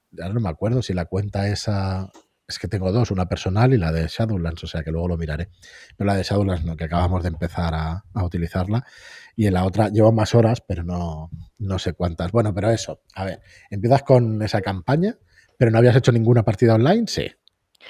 [0.09, 2.09] ya no me acuerdo si la cuenta esa
[2.47, 5.17] es que tengo dos, una personal y la de Shadowlands, o sea que luego lo
[5.17, 5.49] miraré.
[5.97, 8.85] Pero la de Shadowlands no, que acabamos de empezar a, utilizarla.
[9.35, 12.31] Y en la otra llevo más horas, pero no, no sé cuántas.
[12.31, 15.17] Bueno, pero eso, a ver, empiezas con esa campaña,
[15.57, 17.31] pero no habías hecho ninguna partida online, sí.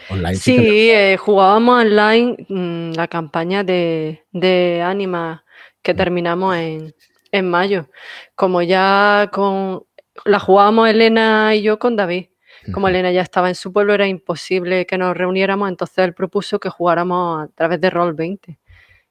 [0.09, 5.45] Online, sí, sí eh, jugábamos online mm, la campaña de, de Anima
[5.81, 5.97] que mm.
[5.97, 6.95] terminamos en,
[7.31, 7.89] en mayo.
[8.35, 9.85] Como ya con
[10.23, 12.27] la jugábamos Elena y yo con David.
[12.73, 16.60] Como Elena ya estaba en su pueblo, era imposible que nos reuniéramos, entonces él propuso
[16.60, 18.58] que jugáramos a través de Roll 20.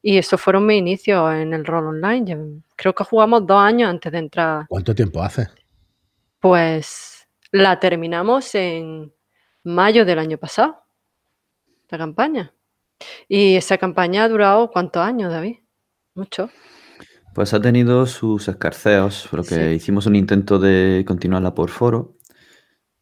[0.03, 2.63] Y eso fueron mis inicios en el rol online.
[2.77, 4.67] creo que jugamos dos años antes de entrar.
[4.69, 5.49] ¿Cuánto tiempo hace?
[6.41, 9.13] Pues la terminamos en
[9.63, 10.85] mayo del año pasado,
[11.89, 12.53] la campaña.
[13.29, 15.57] Y esa campaña ha durado cuántos años, David?
[16.15, 16.51] Mucho.
[17.35, 22.14] Pues ha tenido sus escarceos, porque hicimos un intento de continuarla por foro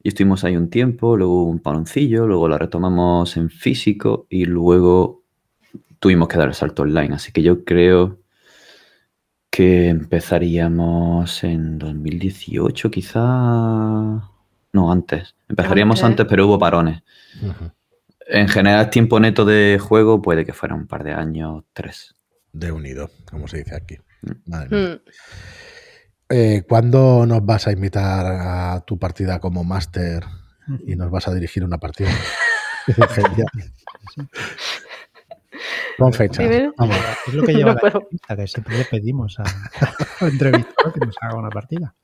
[0.02, 5.22] y estuvimos ahí un tiempo, luego un paloncillo, luego la retomamos en físico y luego
[6.00, 7.14] tuvimos que dar el salto online.
[7.14, 8.18] Así que yo creo
[9.48, 13.20] que empezaríamos en 2018 quizá.
[14.72, 15.36] No, antes.
[15.48, 17.02] Empezaríamos antes, pero hubo parones.
[18.26, 22.14] En general, tiempo neto de juego puede que fuera un par de años, tres.
[22.52, 23.98] De unido, como se dice aquí.
[24.22, 24.50] Mm.
[24.50, 25.00] Madre mm.
[26.34, 30.24] Eh, ¿Cuándo nos vas a invitar a tu partida como máster
[30.86, 32.08] y nos vas a dirigir una partida?
[35.98, 36.42] Con fecha.
[36.42, 36.72] Es
[37.34, 37.76] lo que lleva
[38.28, 41.94] la que siempre le pedimos a, a entrevistado que nos haga una partida.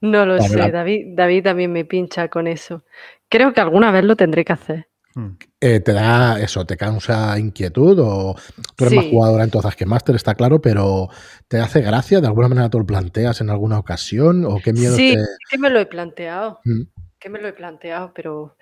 [0.00, 2.84] No lo sé, David, David también me pincha con eso.
[3.28, 4.88] Creo que alguna vez lo tendré que hacer.
[5.16, 5.38] Hmm.
[5.62, 8.36] Eh, ¿Te da eso, te causa inquietud o
[8.76, 11.08] tú eres más jugadora entonces que máster, está claro, pero
[11.48, 12.20] ¿te hace gracia?
[12.20, 15.16] ¿De alguna manera tú lo planteas en alguna ocasión o qué miedo Sí,
[15.50, 16.60] que me lo he planteado.
[16.64, 16.82] Hmm.
[17.18, 18.58] que me lo he planteado, pero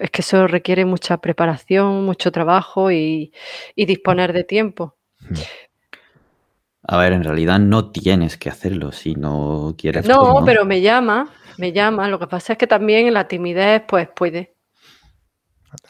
[0.00, 3.32] es que eso requiere mucha preparación, mucho trabajo y,
[3.76, 4.96] disponer de tiempo.
[5.20, 5.34] Hmm.
[6.88, 10.08] A ver, en realidad no tienes que hacerlo si no quieres.
[10.08, 12.08] No, pero me llama, me llama.
[12.08, 14.53] Lo que pasa es que también la timidez, pues puede.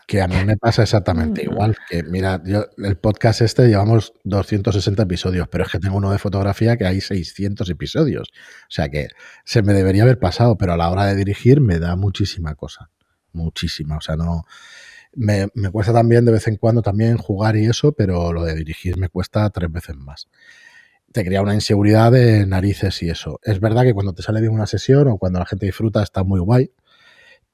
[0.06, 1.76] Que a mí me pasa exactamente igual.
[1.88, 6.18] Que mira, yo el podcast este llevamos 260 episodios, pero es que tengo uno de
[6.18, 8.28] fotografía que hay 600 episodios.
[8.32, 9.08] O sea que
[9.44, 12.90] se me debería haber pasado, pero a la hora de dirigir me da muchísima cosa.
[13.32, 13.96] Muchísima.
[13.96, 14.44] O sea, no.
[15.16, 18.54] Me, me cuesta también de vez en cuando también jugar y eso, pero lo de
[18.54, 20.28] dirigir me cuesta tres veces más
[21.14, 23.38] te crea una inseguridad de narices y eso.
[23.44, 26.24] Es verdad que cuando te sale bien una sesión o cuando la gente disfruta está
[26.24, 26.72] muy guay,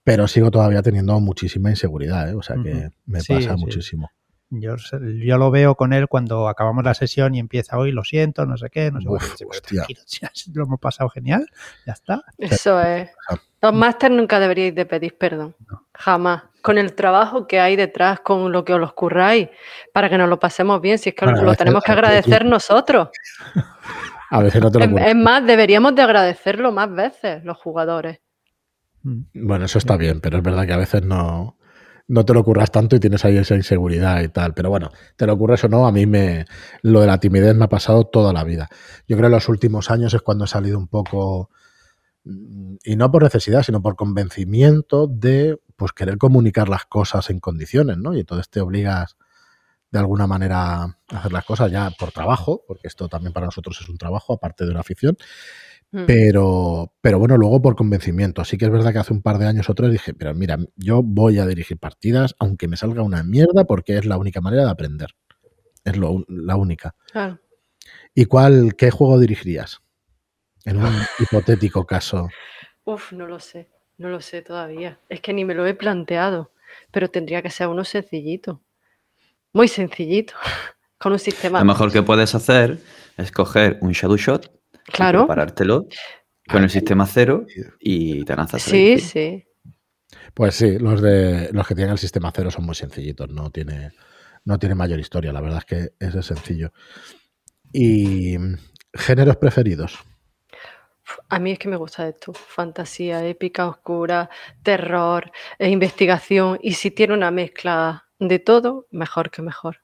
[0.05, 2.35] pero sigo todavía teniendo muchísima inseguridad, ¿eh?
[2.35, 4.11] o sea que me pasa muchísimo.
[4.53, 4.75] Yo,
[5.23, 8.57] yo, lo veo con él cuando acabamos la sesión y empieza hoy, lo siento, no
[8.57, 9.95] sé qué, no sé qué.
[10.55, 11.47] Lo hemos pasado genial,
[11.87, 12.25] ya está.
[12.37, 13.11] Eso es.
[13.63, 15.55] Los máster nunca deberíais de pedir perdón,
[15.95, 16.43] jamás.
[16.63, 19.49] Con el trabajo que hay detrás, con lo que os curráis,
[19.93, 23.09] para que nos lo pasemos bien, si es que lo, tenemos que agradecer nosotros.
[24.33, 28.21] A veces no te lo es más, deberíamos de agradecerlo más veces los jugadores.
[29.03, 29.21] Mm.
[29.35, 31.57] Bueno, eso está bien, pero es verdad que a veces no,
[32.11, 34.53] no te lo ocurras tanto y tienes ahí esa inseguridad y tal.
[34.53, 36.45] Pero bueno, te lo ocurres o no, a mí me
[36.83, 38.69] lo de la timidez me ha pasado toda la vida.
[39.07, 41.51] Yo creo que en los últimos años es cuando he salido un poco,
[42.25, 47.41] mm, y no por necesidad, sino por convencimiento de pues querer comunicar las cosas en
[47.41, 48.15] condiciones, ¿no?
[48.15, 49.17] Y entonces te obligas
[49.91, 53.81] de alguna manera a hacer las cosas ya por trabajo, porque esto también para nosotros
[53.81, 55.17] es un trabajo, aparte de una afición.
[55.93, 56.07] Mm.
[56.07, 58.41] Pero, pero bueno, luego por convencimiento.
[58.41, 60.59] Así que es verdad que hace un par de años o tres dije, pero mira,
[60.77, 64.65] yo voy a dirigir partidas, aunque me salga una mierda, porque es la única manera
[64.65, 65.11] de aprender.
[65.85, 66.95] Es la única.
[68.15, 69.81] ¿Y cuál, qué juego dirigirías?
[70.65, 72.29] En un hipotético caso.
[72.85, 75.01] Uf, no lo sé, no lo sé todavía.
[75.09, 76.53] Es que ni me lo he planteado,
[76.91, 78.63] pero tendría que ser uno sencillito.
[79.53, 80.35] Muy sencillito.
[80.99, 81.61] Con un sistema.
[81.61, 82.79] Lo mejor que puedes hacer
[83.17, 84.60] es coger un Shadow Shot
[84.93, 85.27] Claro.
[85.27, 85.87] Parártelo
[86.49, 87.47] con el sistema cero
[87.79, 88.63] y te lanzas.
[88.63, 89.47] Sí, sí.
[90.35, 93.93] Pues sí, los de los que tienen el sistema cero son muy sencillitos, no tiene,
[94.45, 96.73] no tiene mayor historia, la verdad es que es sencillo.
[97.73, 98.37] ¿Y
[98.95, 99.99] géneros preferidos?
[101.29, 104.31] A mí es que me gusta esto, fantasía, épica, oscura,
[104.63, 109.79] terror, e investigación, y si tiene una mezcla de todo, mejor que mejor.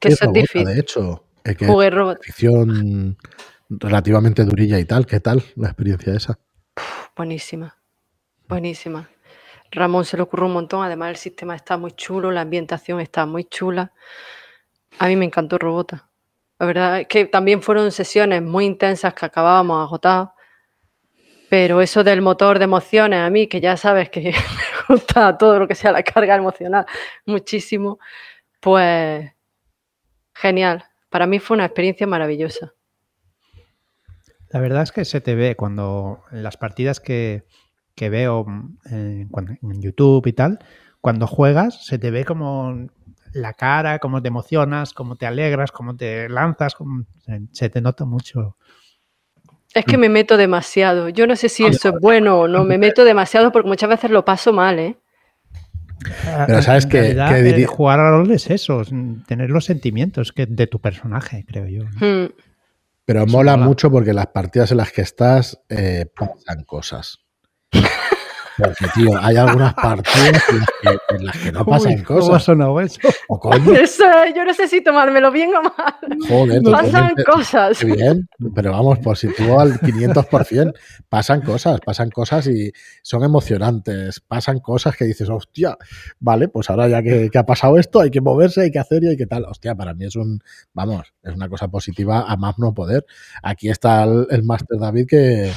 [0.00, 0.64] que eso es difícil.
[0.64, 1.26] De hecho,
[1.66, 2.20] Jugué robot
[3.78, 5.06] relativamente durilla y tal.
[5.06, 6.38] ¿Qué tal la experiencia esa?
[7.16, 7.76] Buenísima,
[8.48, 9.08] buenísima.
[9.70, 13.24] Ramón se le ocurrió un montón, además el sistema está muy chulo, la ambientación está
[13.26, 13.92] muy chula.
[14.98, 16.08] A mí me encantó Robota.
[16.58, 20.30] La verdad es que también fueron sesiones muy intensas que acabábamos agotados,
[21.48, 24.20] pero eso del motor de emociones, a mí que ya sabes que
[24.88, 26.86] me gusta todo lo que sea la carga emocional
[27.26, 27.98] muchísimo,
[28.60, 29.32] pues
[30.34, 30.84] genial.
[31.08, 32.74] Para mí fue una experiencia maravillosa.
[34.52, 37.44] La verdad es que se te ve cuando en las partidas que,
[37.98, 40.58] veo mm, en, YouTube y tal,
[41.00, 42.86] cuando juegas se te ve como
[43.32, 46.76] la cara, cómo te emocionas, cómo te alegras, cómo te lanzas,
[47.52, 48.56] se te nota mucho.
[49.74, 51.08] Es que me meto demasiado.
[51.08, 52.62] Yo no sé si eso es bueno o no.
[52.62, 54.96] Me meto demasiado porque muchas veces lo paso mal, ¿eh?
[56.46, 58.82] Pero sabes que, que jugar a rol es eso,
[59.26, 61.84] tener los sentimientos que de tu personaje, creo yo.
[62.00, 62.26] Hmm.
[63.04, 67.18] Pero mola, mucho porque las partidas en las que estás eh, pasan cosas.
[68.58, 70.42] Porque, tío, hay algunas partidas
[71.10, 72.44] en las que, no pasan cosas.
[72.46, 73.00] ¿Cómo ha eso?
[73.72, 76.18] Eso, yo no sé si tomármelo bien o mal.
[76.28, 77.84] Joder, pasan cosas.
[77.84, 80.74] Bien, pero vamos, por si tú al 500%,
[81.08, 84.20] pasan cosas, pasan cosas y son emocionantes.
[84.20, 85.76] Pasan cosas que dices, hostia,
[86.20, 89.08] vale, pues ahora ya que, ha pasado esto, hay que moverse, hay que hacer y
[89.08, 89.44] hay que tal.
[89.44, 90.40] Hostia, para mí es un,
[90.72, 93.04] vamos, es una cosa positiva a más no poder.
[93.42, 95.52] Aquí está el, el Master David que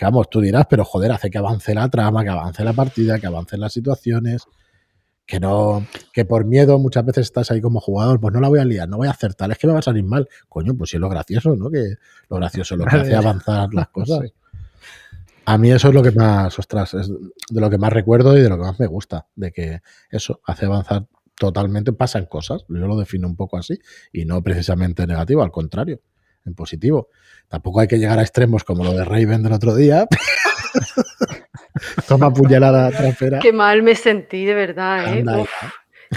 [0.00, 3.18] que vamos, tú dirás, pero joder, hace que avance la trama, que avance la partida,
[3.18, 4.44] que avancen las situaciones,
[5.26, 8.60] que no, que por miedo muchas veces estás ahí como jugador, pues no la voy
[8.60, 10.26] a liar, no voy a hacer tal, es que me va a salir mal.
[10.48, 11.68] Coño, pues sí es lo gracioso, ¿no?
[11.68, 11.96] Que
[12.30, 14.20] lo gracioso lo que hace avanzar las cosas.
[15.44, 18.40] A mí eso es lo que más, ostras, es de lo que más recuerdo y
[18.40, 21.08] de lo que más me gusta, de que eso hace avanzar
[21.38, 23.78] totalmente, pasan cosas, yo lo defino un poco así,
[24.14, 26.00] y no precisamente negativo, al contrario,
[26.44, 27.08] en positivo.
[27.48, 30.06] Tampoco hay que llegar a extremos como lo de Raven del otro día.
[32.08, 33.38] Toma puñalada trasera.
[33.40, 35.24] Qué mal me sentí, de verdad, ¿eh?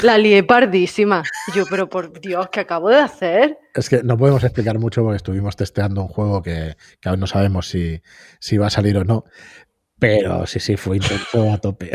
[0.01, 1.23] la lié pardísima.
[1.53, 3.57] Yo, pero por Dios, ¿qué acabo de hacer?
[3.73, 7.67] Es que no podemos explicar mucho porque estuvimos testeando un juego que, aún no sabemos
[7.67, 8.01] si,
[8.39, 9.25] si va a salir o no.
[9.99, 11.91] Pero sí, sí, fue intenso a tope.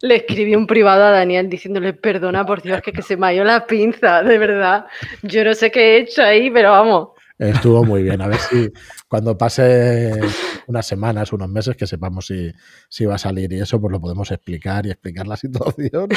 [0.00, 3.34] Le escribí un privado a Daniel diciéndole, perdona por Dios, que, que se me ha
[3.34, 4.86] ido la pinza, de verdad.
[5.22, 7.08] Yo no sé qué he hecho ahí, pero vamos.
[7.38, 8.22] Estuvo muy bien.
[8.22, 8.72] A ver si
[9.08, 10.20] cuando pase
[10.66, 12.50] unas semanas, unos meses, que sepamos si,
[12.88, 16.08] si va a salir y eso, pues lo podemos explicar y explicar la situación.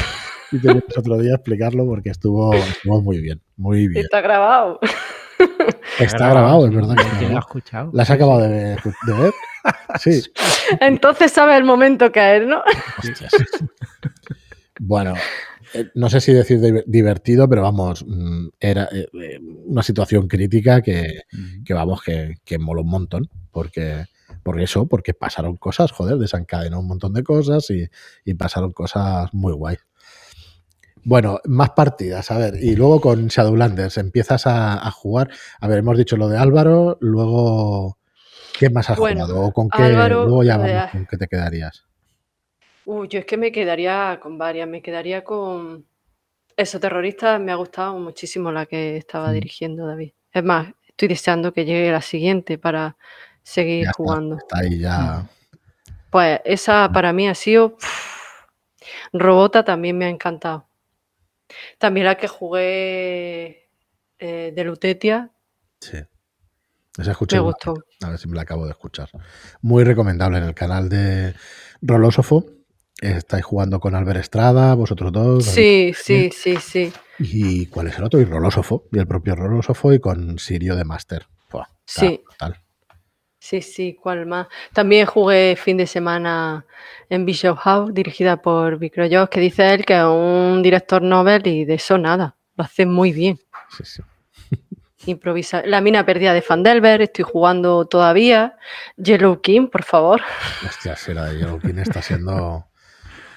[0.52, 4.06] Y tenemos otro día explicarlo porque estuvo, estuvo muy bien, muy bien.
[4.06, 4.80] Está grabado.
[6.00, 6.96] Está grabado, es verdad.
[6.96, 7.92] que está ¿Quién lo ha escuchado?
[7.94, 9.34] ¿La has acabado de, de ver?
[10.00, 10.24] Sí.
[10.80, 12.62] Entonces sabe el momento que es, ¿no?
[12.98, 13.32] Hostias.
[14.80, 15.14] Bueno,
[15.96, 20.82] no sé si decir di- divertido, pero vamos, mm, era eh, eh, una situación crítica
[20.82, 21.22] que,
[21.66, 24.06] que vamos, que, que moló un montón, porque
[24.44, 27.88] por eso, porque pasaron cosas, joder, desencadenó un montón de cosas y,
[28.26, 29.78] y pasaron cosas muy guay.
[31.06, 35.30] Bueno, más partidas, a ver, y luego con Shadowlanders empiezas a, a jugar.
[35.62, 37.98] A ver, hemos dicho lo de Álvaro, luego,
[38.60, 39.42] ¿qué más has Bueno, jugado?
[39.48, 39.84] ¿O con qué?
[39.84, 41.86] Álvaro, luego ya eh, vamos, ¿con qué te quedarías?
[42.92, 45.86] Uy, yo es que me quedaría con varias, me quedaría con...
[46.58, 49.34] Eso, terrorista, me ha gustado muchísimo la que estaba Mm.
[49.34, 50.12] dirigiendo David.
[50.34, 52.98] Es más, estoy deseando que llegue la siguiente para
[53.44, 54.38] seguir Ya está, jugando.
[54.38, 55.30] está ahí ya.
[56.10, 57.78] Pues esa para mí ha sido...
[57.78, 58.46] pff,
[59.14, 60.68] Robota también me ha encantado.
[61.78, 63.70] También la que jugué
[64.18, 65.30] eh, de Lutetia
[65.80, 65.98] Sí.
[66.98, 67.76] Esa escuché me gustó.
[68.02, 69.10] A ver si me la acabo de escuchar.
[69.62, 71.36] Muy recomendable en el canal de
[71.84, 72.46] Rolósofo.
[73.02, 75.46] Estáis jugando con Albert Estrada, vosotros dos.
[75.46, 76.92] Sí, sí, sí, sí.
[77.20, 78.20] ¿Y cuál es el otro?
[78.20, 78.86] Y Rolósofo.
[78.92, 81.28] Y el propio Rolósofo y con Sirio de Master.
[81.52, 82.22] Buah, Sí.
[82.26, 82.58] brutal.
[83.42, 84.48] Sí, sí, ¿cuál más?
[84.74, 86.66] También jugué fin de semana
[87.10, 91.64] en Bishop House, dirigida por Vicroyoz, que dice él que es un director novel y
[91.64, 92.36] de eso nada.
[92.58, 93.40] Lo hace muy bien.
[93.78, 94.04] Sí, sí.
[95.06, 95.64] Improvisa.
[95.66, 98.58] La mina perdida de Fandelver, estoy jugando todavía.
[98.98, 100.22] Yellow King, por favor.
[100.68, 102.66] Hostia, la de Yellow King está siendo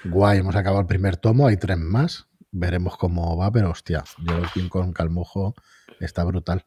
[0.03, 0.39] guay.
[0.39, 2.27] Hemos acabado el primer tomo, hay tres más.
[2.51, 5.55] Veremos cómo va, pero hostia, Yellow King con Calmujo
[5.99, 6.65] está brutal.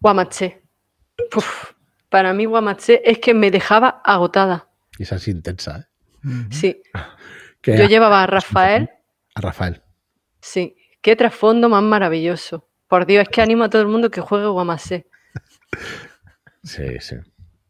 [0.00, 0.62] Guamache.
[1.30, 1.72] Puf,
[2.08, 4.68] Para mí, Guamache es que me dejaba agotada.
[4.98, 6.46] Y esa es intensa, ¿eh?
[6.50, 6.82] Sí.
[7.60, 8.88] Que Yo llevaba a Rafael.
[9.34, 9.82] A Rafael.
[10.40, 10.76] Sí.
[11.02, 12.68] Qué trasfondo más maravilloso.
[12.86, 15.06] Por Dios, es que animo a todo el mundo que juegue Guamache.
[16.64, 17.16] Sí, sí.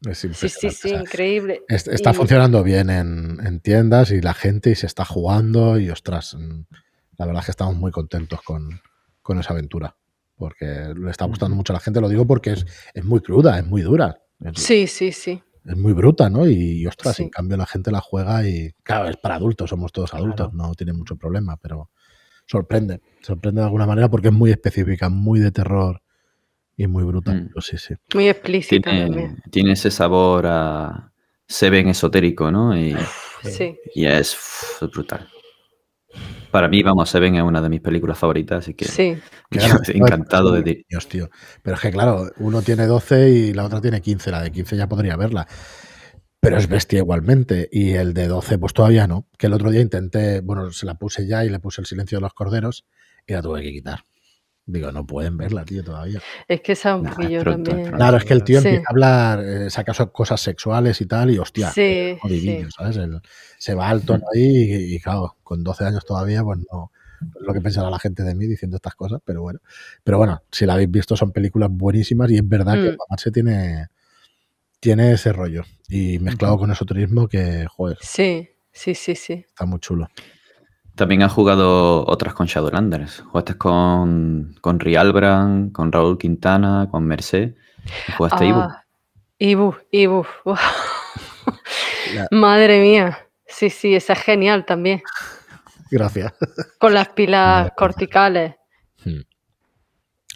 [0.07, 1.63] Es Sí, sí, sí, increíble.
[1.69, 5.79] es- está Y- funcionando bien en, en tiendas y la gente y se está jugando
[5.79, 6.61] y ostras, mm,
[7.19, 8.81] la verdad es que estamos muy contentos con,
[9.23, 9.97] con esa aventura
[10.37, 13.59] porque le está gustando mucho a la gente, lo digo porque es, es muy cruda,
[13.59, 15.43] es muy dura, es, Sí, sí, sí.
[15.65, 16.47] es muy bruta, ¿no?
[16.47, 17.25] Y, ostras, Sí.
[17.25, 20.69] en cambio la gente la juega y claro, es para adultos, somos todos adultos, Claro.
[20.69, 21.91] no tiene mucho problema, pero
[22.47, 26.03] sorprende, sorprende de alguna manera porque es muy específica, muy de terror
[26.79, 27.51] y muy bruta, Mm.
[27.61, 27.95] sí, sí.
[28.15, 29.43] Muy explícita Tiene, también.
[29.51, 31.13] tiene ese sabor a
[31.47, 32.75] Seven esotérico, ¿no?
[32.79, 32.97] Y,
[33.43, 33.77] Sí.
[33.95, 34.35] y es,
[34.81, 35.29] es brutal.
[36.51, 39.15] Para mí, vamos, Seven es una de mis películas favoritas, así que Sí.
[39.51, 40.85] yo Claro, estoy encantado de ti.
[40.89, 41.29] Dios, tío.
[41.63, 44.31] Pero es que, claro, uno tiene 12 y la otra tiene 15.
[44.31, 45.47] La de 15 ya podría verla.
[46.41, 47.69] Pero es bestia igualmente.
[47.71, 49.27] Y el de 12, pues todavía no.
[49.37, 52.19] Que el otro día intenté, bueno, se la puse ya y le puse el silencio
[52.19, 52.87] de los corderos
[53.27, 54.01] y la tuve que quitar.
[54.71, 56.21] Digo, no pueden verla, tío, todavía.
[56.47, 57.83] Es que esa un Nah, es poquillo también.
[57.85, 57.97] pronto.
[57.97, 58.69] Claro, es que el tío Sí.
[58.69, 62.73] empieza a hablar, eh, saca cosas sexuales y tal, y hostia, Sí, eh, jodidillo, sí.
[62.77, 62.99] ¿sabes?
[62.99, 63.23] El-
[63.57, 66.93] se va al tono ahí y, y, claro, con 12 años todavía, pues no
[67.41, 69.59] lo que pensará la gente de mí diciendo estas cosas, pero bueno.
[70.05, 72.97] Pero bueno, si la habéis visto, son películas buenísimas y es verdad que Mm.
[73.09, 73.87] Mamarse tiene,
[74.81, 75.65] tiene ese rollo.
[75.89, 79.33] Y mezclado con esoterismo que, joder, Sí, sí, sí, sí.
[79.49, 80.09] está muy chulo.
[80.99, 83.21] También has jugado otras con Shadowlanders.
[83.21, 87.55] Jugaste con, con Rialbrand, con Raúl Quintana, con Merced.
[88.09, 88.59] y Jugaste Ibu.
[88.59, 88.85] Ah,
[89.39, 90.25] Ibu, Ibu.
[90.45, 93.17] La- Madre mía.
[93.47, 95.01] Sí, sí, esa es genial también.
[95.91, 96.33] Gracias.
[96.81, 98.57] Con las pilas corticales.
[99.05, 99.21] Hmm.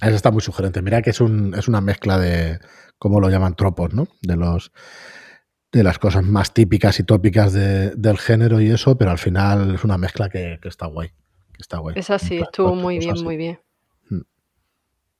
[0.00, 0.80] Eso está muy sugerente.
[0.80, 2.60] Mira que es, un, es una mezcla de,
[2.98, 3.56] ¿cómo lo llaman?
[3.56, 4.06] Tropos, ¿no?
[4.22, 4.70] De los
[5.72, 9.74] de las cosas más típicas y tópicas de- del género y eso, pero al final
[9.74, 11.08] es una mezcla que, que está guay.
[11.08, 11.94] Que está guay.
[11.98, 13.24] Esa sí, estuvo muy bien, así.
[13.24, 13.58] muy bien.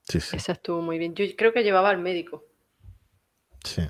[0.05, 1.15] Sí, sí, Esa estuvo muy bien.
[1.15, 2.43] Yo creo que llevaba al médico.
[3.63, 3.83] sí.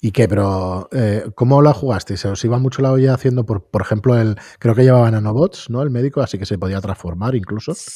[0.00, 0.26] ¿Y qué?
[0.28, 2.20] Pero, eh, ¿cómo la jugasteis?
[2.20, 5.70] ¿Se os iba mucho la olla haciendo, por, por ejemplo, el creo que llevaba nanobots,
[5.70, 5.82] ¿no?
[5.82, 7.74] El médico, así que se podía transformar incluso.
[7.74, 7.90] Sí,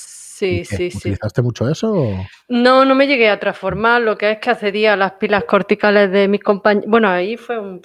[0.46, 0.64] ¿Y qué?
[0.64, 0.98] sí, sí.
[0.98, 1.92] ¿Utilizaste mucho eso?
[1.92, 2.26] o?
[2.48, 6.10] No, no me llegué a transformar, lo que es que accedía a las pilas corticales
[6.10, 6.88] de mis compañeros.
[6.88, 7.80] Bueno, ahí fue un.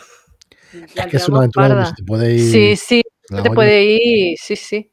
[0.96, 2.52] Es que es una aventura donde se te puede ir.
[2.52, 3.52] Sí, sí, te olla.
[3.52, 4.92] puede ir, sí, sí.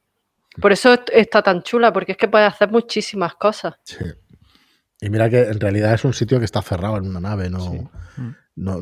[0.61, 3.74] Por eso est- está tan chula, porque es que puedes hacer muchísimas cosas.
[3.84, 3.96] Sí.
[5.00, 7.61] Y mira que en realidad es un sitio que está cerrado en una nave, no,
[7.61, 7.78] Sí.
[8.18, 8.30] Mm.
[8.56, 8.80] no-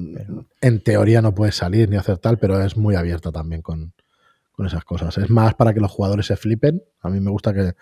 [0.61, 3.93] en teoría no puedes salir ni hacer tal, pero es muy abierta también con,
[4.51, 5.17] con esas cosas.
[5.19, 6.83] Es más para que los jugadores se flipen.
[7.03, 7.75] A mí me gusta que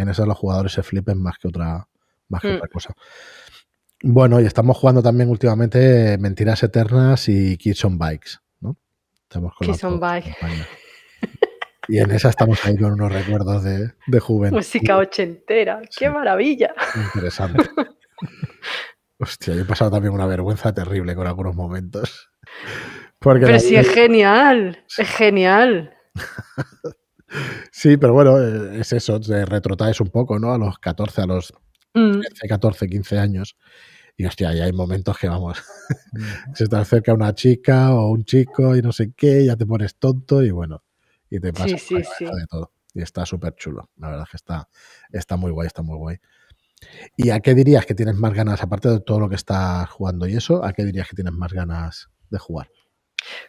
[0.00, 1.86] en esas los jugadores se flipen más que otra,
[2.28, 2.56] más que Mm.
[2.56, 2.94] otra cosa.
[4.02, 8.76] Bueno, y estamos jugando también últimamente Mentiras Eternas y Kids on Bikes, ¿no?
[9.22, 10.36] Estamos con Kids on dos Bike.
[10.38, 10.68] campañas.
[11.88, 14.56] Y en esa estamos ahí con unos recuerdos de, de juventud.
[14.56, 15.80] Música ochentera.
[15.82, 16.08] ¡Qué Sí.
[16.08, 16.74] maravilla!
[17.14, 17.62] Interesante.
[19.18, 22.30] Hostia, yo he pasado también una vergüenza terrible con algunos momentos.
[23.18, 24.84] Porque Pero sí, es genial.
[24.98, 25.94] Es genial.
[27.72, 30.52] Sí, pero bueno, eh, es eso, te retrotraes un poco, ¿no?
[30.52, 31.52] A los 14, a los
[31.96, 32.20] Mm.
[32.20, 33.56] 13, 14, 15 años.
[34.16, 35.62] Y hostia, ya hay momentos que vamos,
[36.12, 36.18] Mm.
[36.54, 39.96] se te acerca una chica o un chico y no sé qué, ya te pones
[39.96, 40.82] tonto y bueno,
[41.30, 42.24] y te pasa Sí, sí, sí.
[42.24, 42.72] de todo.
[42.94, 44.68] Y está súper chulo, la verdad es que está,
[45.10, 46.16] está muy guay, está muy guay.
[47.16, 50.26] ¿Y a qué dirías que tienes más ganas, aparte de todo lo que estás jugando
[50.28, 52.68] y eso, a qué dirías que tienes más ganas de jugar?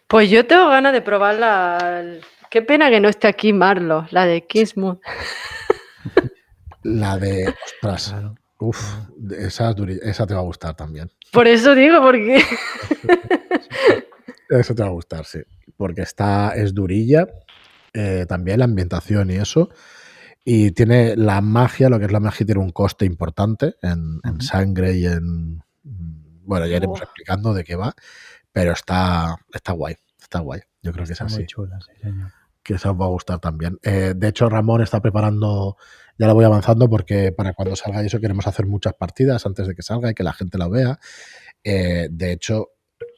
[0.08, 2.04] Pues yo tengo ganas de probar la.
[2.50, 4.98] Qué pena que no esté aquí Marlo, la de Kingsmood.
[6.84, 8.16] La de, ostras,
[8.60, 8.82] uff,
[9.38, 11.12] esa, es duri- esa te va a gustar también.
[11.32, 12.41] Por eso digo, porque.
[14.48, 15.39] Eso te va a gustar, sí.
[15.76, 17.28] Porque está, es durilla,
[17.93, 19.70] eh, también la ambientación y eso.
[20.43, 24.93] Y tiene la magia, lo que es la magia, tiene un coste importante en, sangre
[24.93, 25.64] y en.
[25.84, 27.04] Bueno, ya iremos Oh.
[27.04, 27.96] explicando de qué va,
[28.52, 29.96] pero está, está guay,
[30.36, 30.62] está guay.
[30.82, 32.32] Yo creo que es así, muy chula, sí, señor.
[32.64, 33.78] que eso os va a gustar también.
[33.84, 35.78] Eh, de hecho, Ramón está preparando,
[36.18, 39.76] ya lo voy avanzando porque para cuando salga eso queremos hacer muchas partidas antes de
[39.76, 41.00] que salga y que la gente la vea.
[41.64, 42.70] Eh, de hecho,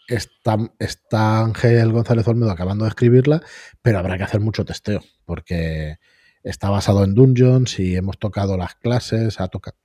[0.08, 3.42] está, está Ángel González Olmedo acabando de escribirla,
[3.82, 5.98] pero habrá que hacer mucho testeo, porque
[6.44, 9.76] está basado en Dungeons y hemos tocado las clases, ha, toca-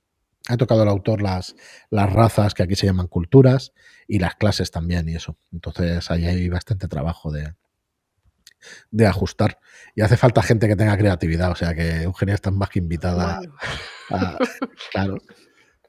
[0.49, 1.55] ha tocado el autor las,
[1.89, 3.73] las razas, que aquí se llaman culturas,
[4.07, 5.37] y las clases también y eso.
[5.51, 7.53] Entonces ahí hay bastante trabajo de,
[8.91, 9.59] de ajustar.
[9.95, 13.39] Y hace falta gente que tenga creatividad, o sea que Eugenia está más que invitada
[14.09, 14.37] a-
[14.91, 15.17] claro.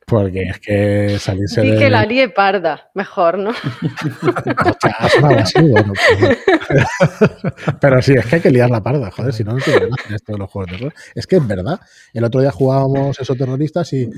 [0.06, 1.78] Porque es que salirse di de...
[1.78, 3.52] que la lie parda, mejor, ¿no?
[5.20, 5.54] Pues-
[7.80, 10.32] Pero sí, es que hay que liar la parda, joder, si no, no tiene esto
[10.32, 10.94] de los juegos de rol.
[11.14, 11.80] Es que es verdad.
[12.12, 14.10] El otro día jugábamos esos terroristas y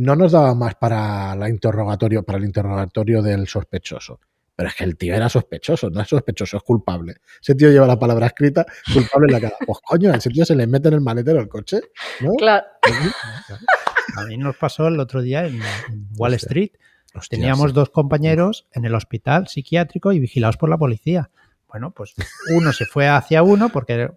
[0.00, 4.18] no nos daba más para la interrogatorio, para el interrogatorio del sospechoso.
[4.56, 7.16] Pero es que el tío era sospechoso, no es sospechoso, es culpable.
[7.40, 9.56] Ese tío lleva la palabra escrita, culpable en la cara.
[9.66, 11.80] Pues coño, ese tío se le mete en el maletero el coche,
[12.20, 12.32] ¿no?
[12.34, 12.66] Claro.
[14.16, 15.60] A mí nos pasó el otro día en,
[16.16, 16.46] Wall Hostia.
[16.46, 16.70] Street.
[17.14, 17.74] Hostia, Teníamos sí.
[17.74, 21.30] dos compañeros en el hospital psiquiátrico y vigilados por la policía.
[21.68, 22.14] Bueno, pues
[22.54, 24.10] uno se fue hacia uno porque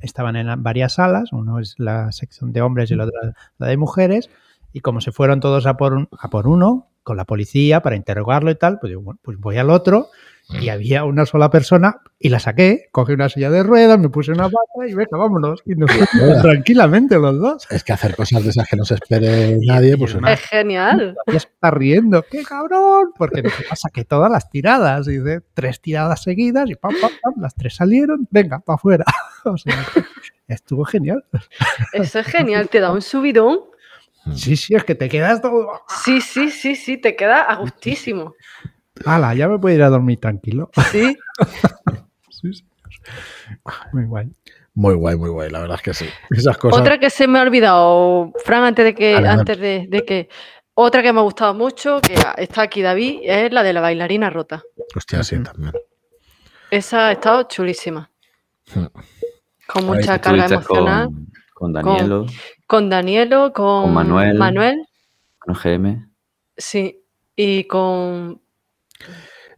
[0.00, 3.76] estaban en varias salas, uno es la sección de hombres y la otra la de
[3.76, 4.30] mujeres,
[4.72, 7.96] y como se fueron todos a por, un- a por uno con la policía para
[7.96, 10.08] interrogarlo y tal, pues digo, bueno, pues voy al otro
[10.60, 14.32] y había una sola persona y la saqué, cogí una silla de ruedas, me puse
[14.32, 15.60] una bata y venga, vámonos.
[15.66, 17.66] Y nos fuimos tranquilamente los dos.
[17.70, 21.16] Es que hacer cosas de esas que no se espere nadie, pues es- Es genial.
[21.26, 22.22] se está riendo.
[22.30, 23.12] ¡Qué cabrón!
[23.16, 27.54] Porque pasa que todas las tiradas, dice, tres tiradas seguidas y pam, pam, pam, las
[27.54, 29.04] tres salieron, venga, para afuera.
[29.44, 29.72] O sea,
[30.48, 31.24] estuvo genial.
[31.92, 33.60] Eso es genial, te da un subidón.
[34.34, 35.82] Sí, sí, es que te quedas todo.
[36.04, 38.34] Sí, sí, sí, sí, te queda a gustísimo.
[39.04, 39.34] ¡Hala!
[39.34, 40.70] Ya me puedo ir a dormir tranquilo.
[40.90, 41.16] Sí.
[42.40, 42.64] Sí, sí.
[43.92, 44.30] Muy guay.
[44.74, 46.06] muy guay, muy guay, la verdad es que sí.
[46.30, 46.80] Esas cosas.
[46.80, 50.28] Otra que se me ha olvidado, Fran, antes de que, antes de, de que.
[50.74, 54.30] Otra que me ha gustado mucho, que está aquí David, es la de la bailarina
[54.30, 54.62] rota.
[54.94, 55.72] Hostia, sí, también.
[56.70, 58.08] Esa ha estado chulísima.
[59.66, 61.06] Con mucha carga emocional.
[61.06, 62.34] Con, con Danielo, Con
[62.90, 64.38] Danielo, con, Con Manuel.
[64.38, 64.86] Manuel,
[65.38, 66.08] con GM
[66.56, 67.02] sí,
[67.34, 68.40] y con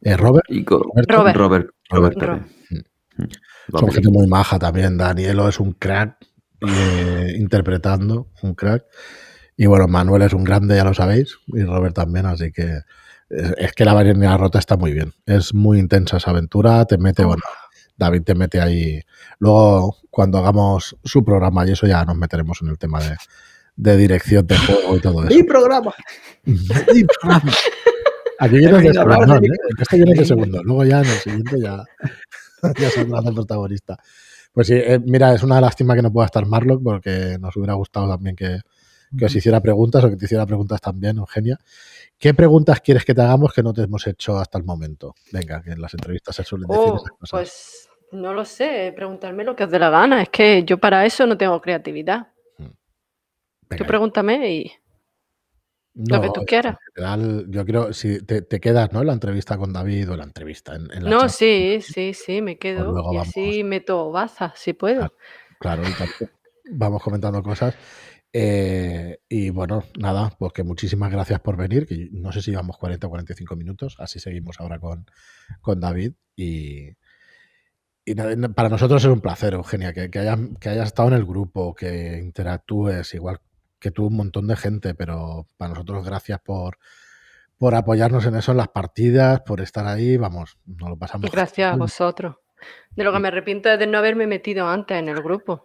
[0.02, 1.36] Eh, Robert, y con Roberto, Robert.
[1.36, 1.70] Robert.
[1.90, 2.42] Robert Ro- Pérez.
[3.18, 3.76] Mm.
[3.78, 4.96] son gente muy maja también.
[4.96, 6.16] Danielo es un crack
[6.66, 8.84] eh, interpretando, un crack.
[9.56, 12.62] Y bueno, Manuel es un grande, ya lo sabéis, y Robert también, así que
[13.30, 15.12] eh, es que la bailarina rota está muy bien.
[15.26, 17.42] Es muy intensa esa aventura, te mete, bueno,
[18.00, 19.00] David te mete ahí.
[19.38, 23.16] Luego, cuando hagamos su programa y eso, ya nos meteremos en el tema de,
[23.76, 25.46] de dirección de juego y todo eso.
[25.46, 25.94] programa!
[26.44, 27.52] Sí, programa.
[28.38, 29.50] Aquí vienes de venido a hablar segundo, de ¿eh?
[29.78, 30.62] Este vienes de segundo.
[30.64, 31.84] Luego ya en el siguiente ya,
[32.80, 33.98] ya saldrás de protagonista.
[34.52, 37.74] Pues sí, eh, mira, es una lástima que no pueda estar Marlock porque nos hubiera
[37.74, 38.60] gustado también que,
[39.16, 41.58] que os hiciera preguntas o que te hiciera preguntas también, Eugenia.
[42.18, 45.14] ¿Qué preguntas quieres que te hagamos que no te hemos hecho hasta el momento?
[45.32, 47.30] Venga, que en las entrevistas se suelen decir Oh, esas cosas.
[47.30, 50.22] pues no lo sé, preguntarme lo que os dé la gana.
[50.22, 52.28] Es que yo para eso no tengo creatividad.
[53.68, 54.72] Venga, Tú pregúntame y
[55.94, 56.76] Lo que tú quieras.
[56.88, 59.00] En general, yo creo, si te, te quedas, ¿no?
[59.00, 62.40] En la entrevista con David o la entrevista en, en la No, sí, sí, sí,
[62.42, 62.92] me Pues quedo.
[62.92, 63.28] luego y vamos.
[63.28, 65.12] así meto baza, si puedo.
[65.58, 66.26] Claro, tanto.
[66.70, 67.74] vamos comentando cosas.
[68.32, 72.76] Eh, y bueno, nada, pues que muchísimas gracias por venir, que no sé si llevamos
[72.78, 75.06] 40 o 45 minutos, así seguimos ahora con,
[75.60, 76.12] con David.
[76.36, 76.90] Y,
[78.04, 81.24] y para nosotros es un placer, Eugenia, que, que, hayas, que hayas estado en el
[81.24, 83.40] grupo, que interactúes, igual
[83.78, 86.78] que tú, un montón de gente, pero para nosotros gracias por,
[87.58, 91.30] por apoyarnos en eso, en las partidas, por estar ahí, vamos, nos lo pasamos.
[91.30, 92.36] Gracias a vosotros.
[92.90, 95.64] De lo que me arrepiento es de no haberme metido antes en el grupo.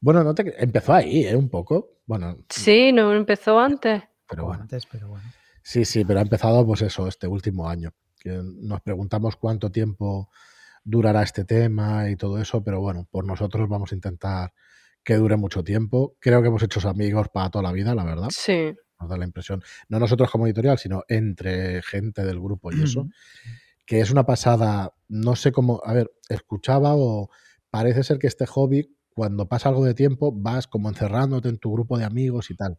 [0.00, 1.34] Bueno, no te, empezó ahí, ¿eh?
[1.34, 1.94] Un poco.
[2.06, 4.02] Bueno, Sí, no empezó antes.
[4.28, 4.62] pero bueno.
[4.62, 5.24] Antes, pero bueno.
[5.62, 7.92] Sí, sí, pero ha empezado pues eso, este último año.
[8.18, 10.30] Que nos preguntamos cuánto tiempo
[10.86, 14.52] durará este tema y todo eso, pero bueno, por nosotros vamos a intentar
[15.02, 16.16] que dure mucho tiempo.
[16.20, 18.28] Creo que hemos hecho amigos para toda la vida, la verdad.
[18.30, 18.72] Sí.
[18.98, 23.06] Nos da la impresión, no nosotros como editorial, sino entre gente del grupo y eso,
[23.84, 27.28] que es una pasada, no sé cómo, a ver, escuchaba o
[27.68, 31.72] parece ser que este hobby, cuando pasa algo de tiempo, vas como encerrándote en tu
[31.72, 32.78] grupo de amigos y tal.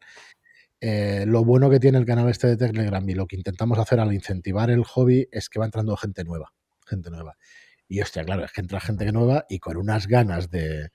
[0.79, 3.99] Eh, lo bueno que tiene el canal este de Telegram y lo que intentamos hacer
[3.99, 6.53] al incentivar el hobby es que va entrando gente nueva,
[6.87, 7.37] gente nueva.
[7.87, 10.89] Y hostia, claro, es que entra gente nueva y con unas ganas de,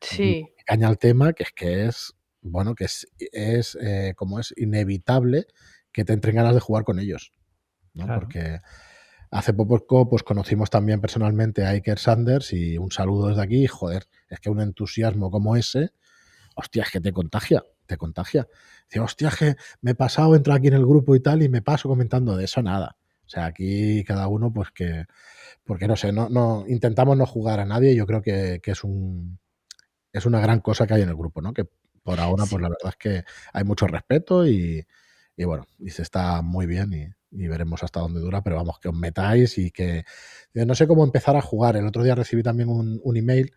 [0.00, 0.46] Sí.
[0.56, 4.52] de caña al tema que es que es, bueno, que es, es eh, como es
[4.56, 5.46] inevitable
[5.92, 7.32] que te entren ganas de jugar con ellos.
[7.94, 8.04] ¿no?
[8.04, 8.20] Claro.
[8.20, 8.60] Porque
[9.30, 14.06] hace poco pues conocimos también personalmente a Iker Sanders y un saludo desde aquí, joder,
[14.28, 15.92] es que un entusiasmo como ese,
[16.56, 18.46] hostia, es que te contagia, te contagia.
[18.88, 21.48] Dice, hostia, es que me he pasado, entro aquí en el grupo y tal y
[21.48, 22.96] me paso comentando de eso nada.
[23.26, 25.06] O sea, aquí cada uno pues que,
[25.64, 28.84] porque no sé, no, no intentamos no jugar a nadie, yo creo que, que es
[28.84, 29.38] un
[30.12, 31.52] es una gran cosa que hay en el grupo, ¿no?
[31.52, 31.66] Que
[32.02, 32.50] por ahora, Sí.
[32.50, 34.86] pues la verdad es que hay mucho respeto y,
[35.36, 38.78] y bueno, y se está muy bien y, y veremos hasta dónde dura, pero vamos,
[38.80, 40.04] que os metáis y que
[40.54, 41.76] eh, no sé cómo empezar a jugar.
[41.76, 43.52] El otro día recibí también un, un email,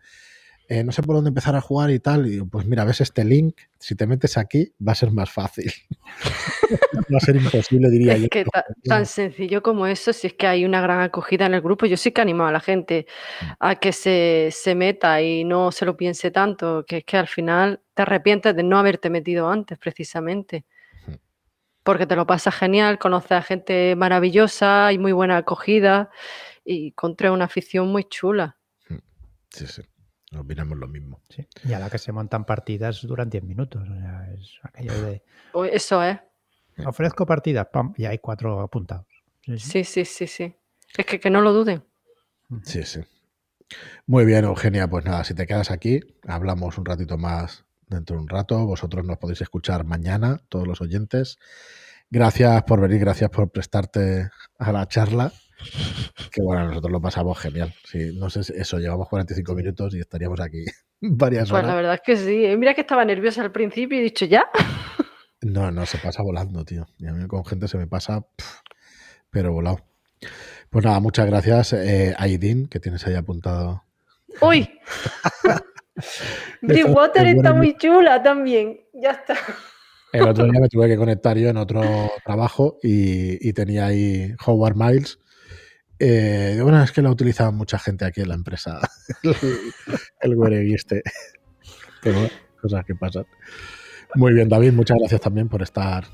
[0.68, 3.00] eh, no sé por dónde empezar a jugar y tal, y digo, pues mira, ves
[3.00, 5.72] este link, si te metes aquí va a ser más fácil.
[7.12, 8.24] va a ser imposible, diría yo.
[8.24, 11.54] Es que ta- tan sencillo como eso, si es que hay una gran acogida en
[11.54, 13.06] el grupo, yo sí que animo a la gente
[13.58, 17.28] a que se, se meta y no se lo piense tanto, que es que al
[17.28, 20.66] final te arrepientes de no haberte metido antes, precisamente.
[21.82, 26.10] Porque te lo pasas genial, conoces a gente maravillosa, hay muy buena acogida
[26.62, 28.58] y contra una afición muy chula.
[29.48, 29.82] Sí, sí,
[30.36, 31.20] opinamos lo mismo.
[31.30, 31.46] Sí.
[31.64, 33.82] Y a la que se montan partidas duran 10 minutos.
[33.88, 35.22] o sea, es aquello de
[35.72, 36.18] Eso es.
[36.86, 39.06] ofrezco partidas, pam, y hay cuatro apuntados.
[39.42, 39.70] Sí, sí.
[39.70, 40.56] Sí, sí, sí, sí.
[40.96, 41.84] Es que, que no lo duden.
[42.64, 43.00] Sí, sí.
[44.06, 44.88] Muy bien, Eugenia.
[44.88, 48.64] Pues nada, si te quedas aquí, hablamos un ratito más dentro de un rato.
[48.66, 51.38] Vosotros nos podéis escuchar mañana, todos los oyentes.
[52.10, 55.32] Gracias por venir, gracias por prestarte a la charla.
[56.30, 57.74] Que bueno, nosotros lo pasamos genial.
[57.84, 60.64] Sí, no sé si eso, llevamos 45 minutos y estaríamos aquí
[61.00, 61.76] varias Pues la horas.
[61.76, 62.44] verdad es que sí.
[62.44, 64.44] Eh, Mira que estaba nerviosa al principio y he dicho, ¿ya?
[65.40, 66.84] No, no, se pasa volando, tío.
[66.98, 68.26] Y a mí con gente se me pasa,
[69.30, 69.86] pero volado.
[70.68, 73.84] Pues nada, muchas gracias, eh, Aidin, que tienes ahí apuntado.
[74.40, 74.68] ¡Uy!
[76.62, 78.80] Bridgewater Qué está muy chula también.
[78.92, 79.36] Ya está.
[80.12, 81.82] El otro día me tuve que conectar yo en otro
[82.24, 85.18] trabajo y, y tenía ahí Howard Miles.
[85.98, 88.80] Eh, bueno, es que lo utilizaba mucha gente aquí en la empresa,
[90.20, 91.02] el, este.
[92.02, 93.26] Pero bueno, cosas que pasan.
[94.14, 96.04] Muy bien, David, muchas gracias también por estar,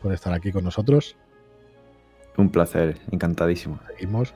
[0.00, 1.16] por estar aquí con nosotros.
[2.36, 3.78] Un placer, encantadísimo.
[3.88, 4.32] Seguimos.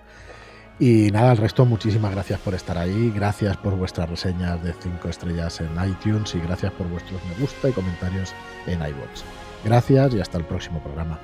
[0.78, 3.12] Y nada, el resto, muchísimas gracias por estar ahí.
[3.14, 7.68] Gracias por vuestras reseñas de 5 estrellas en iTunes y gracias por vuestros me gusta
[7.68, 8.34] y comentarios
[8.66, 9.22] en iVoox.
[9.64, 11.18] Gracias y hasta el próximo programa.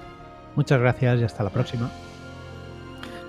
[0.55, 1.91] Muchas gracias y hasta la próxima.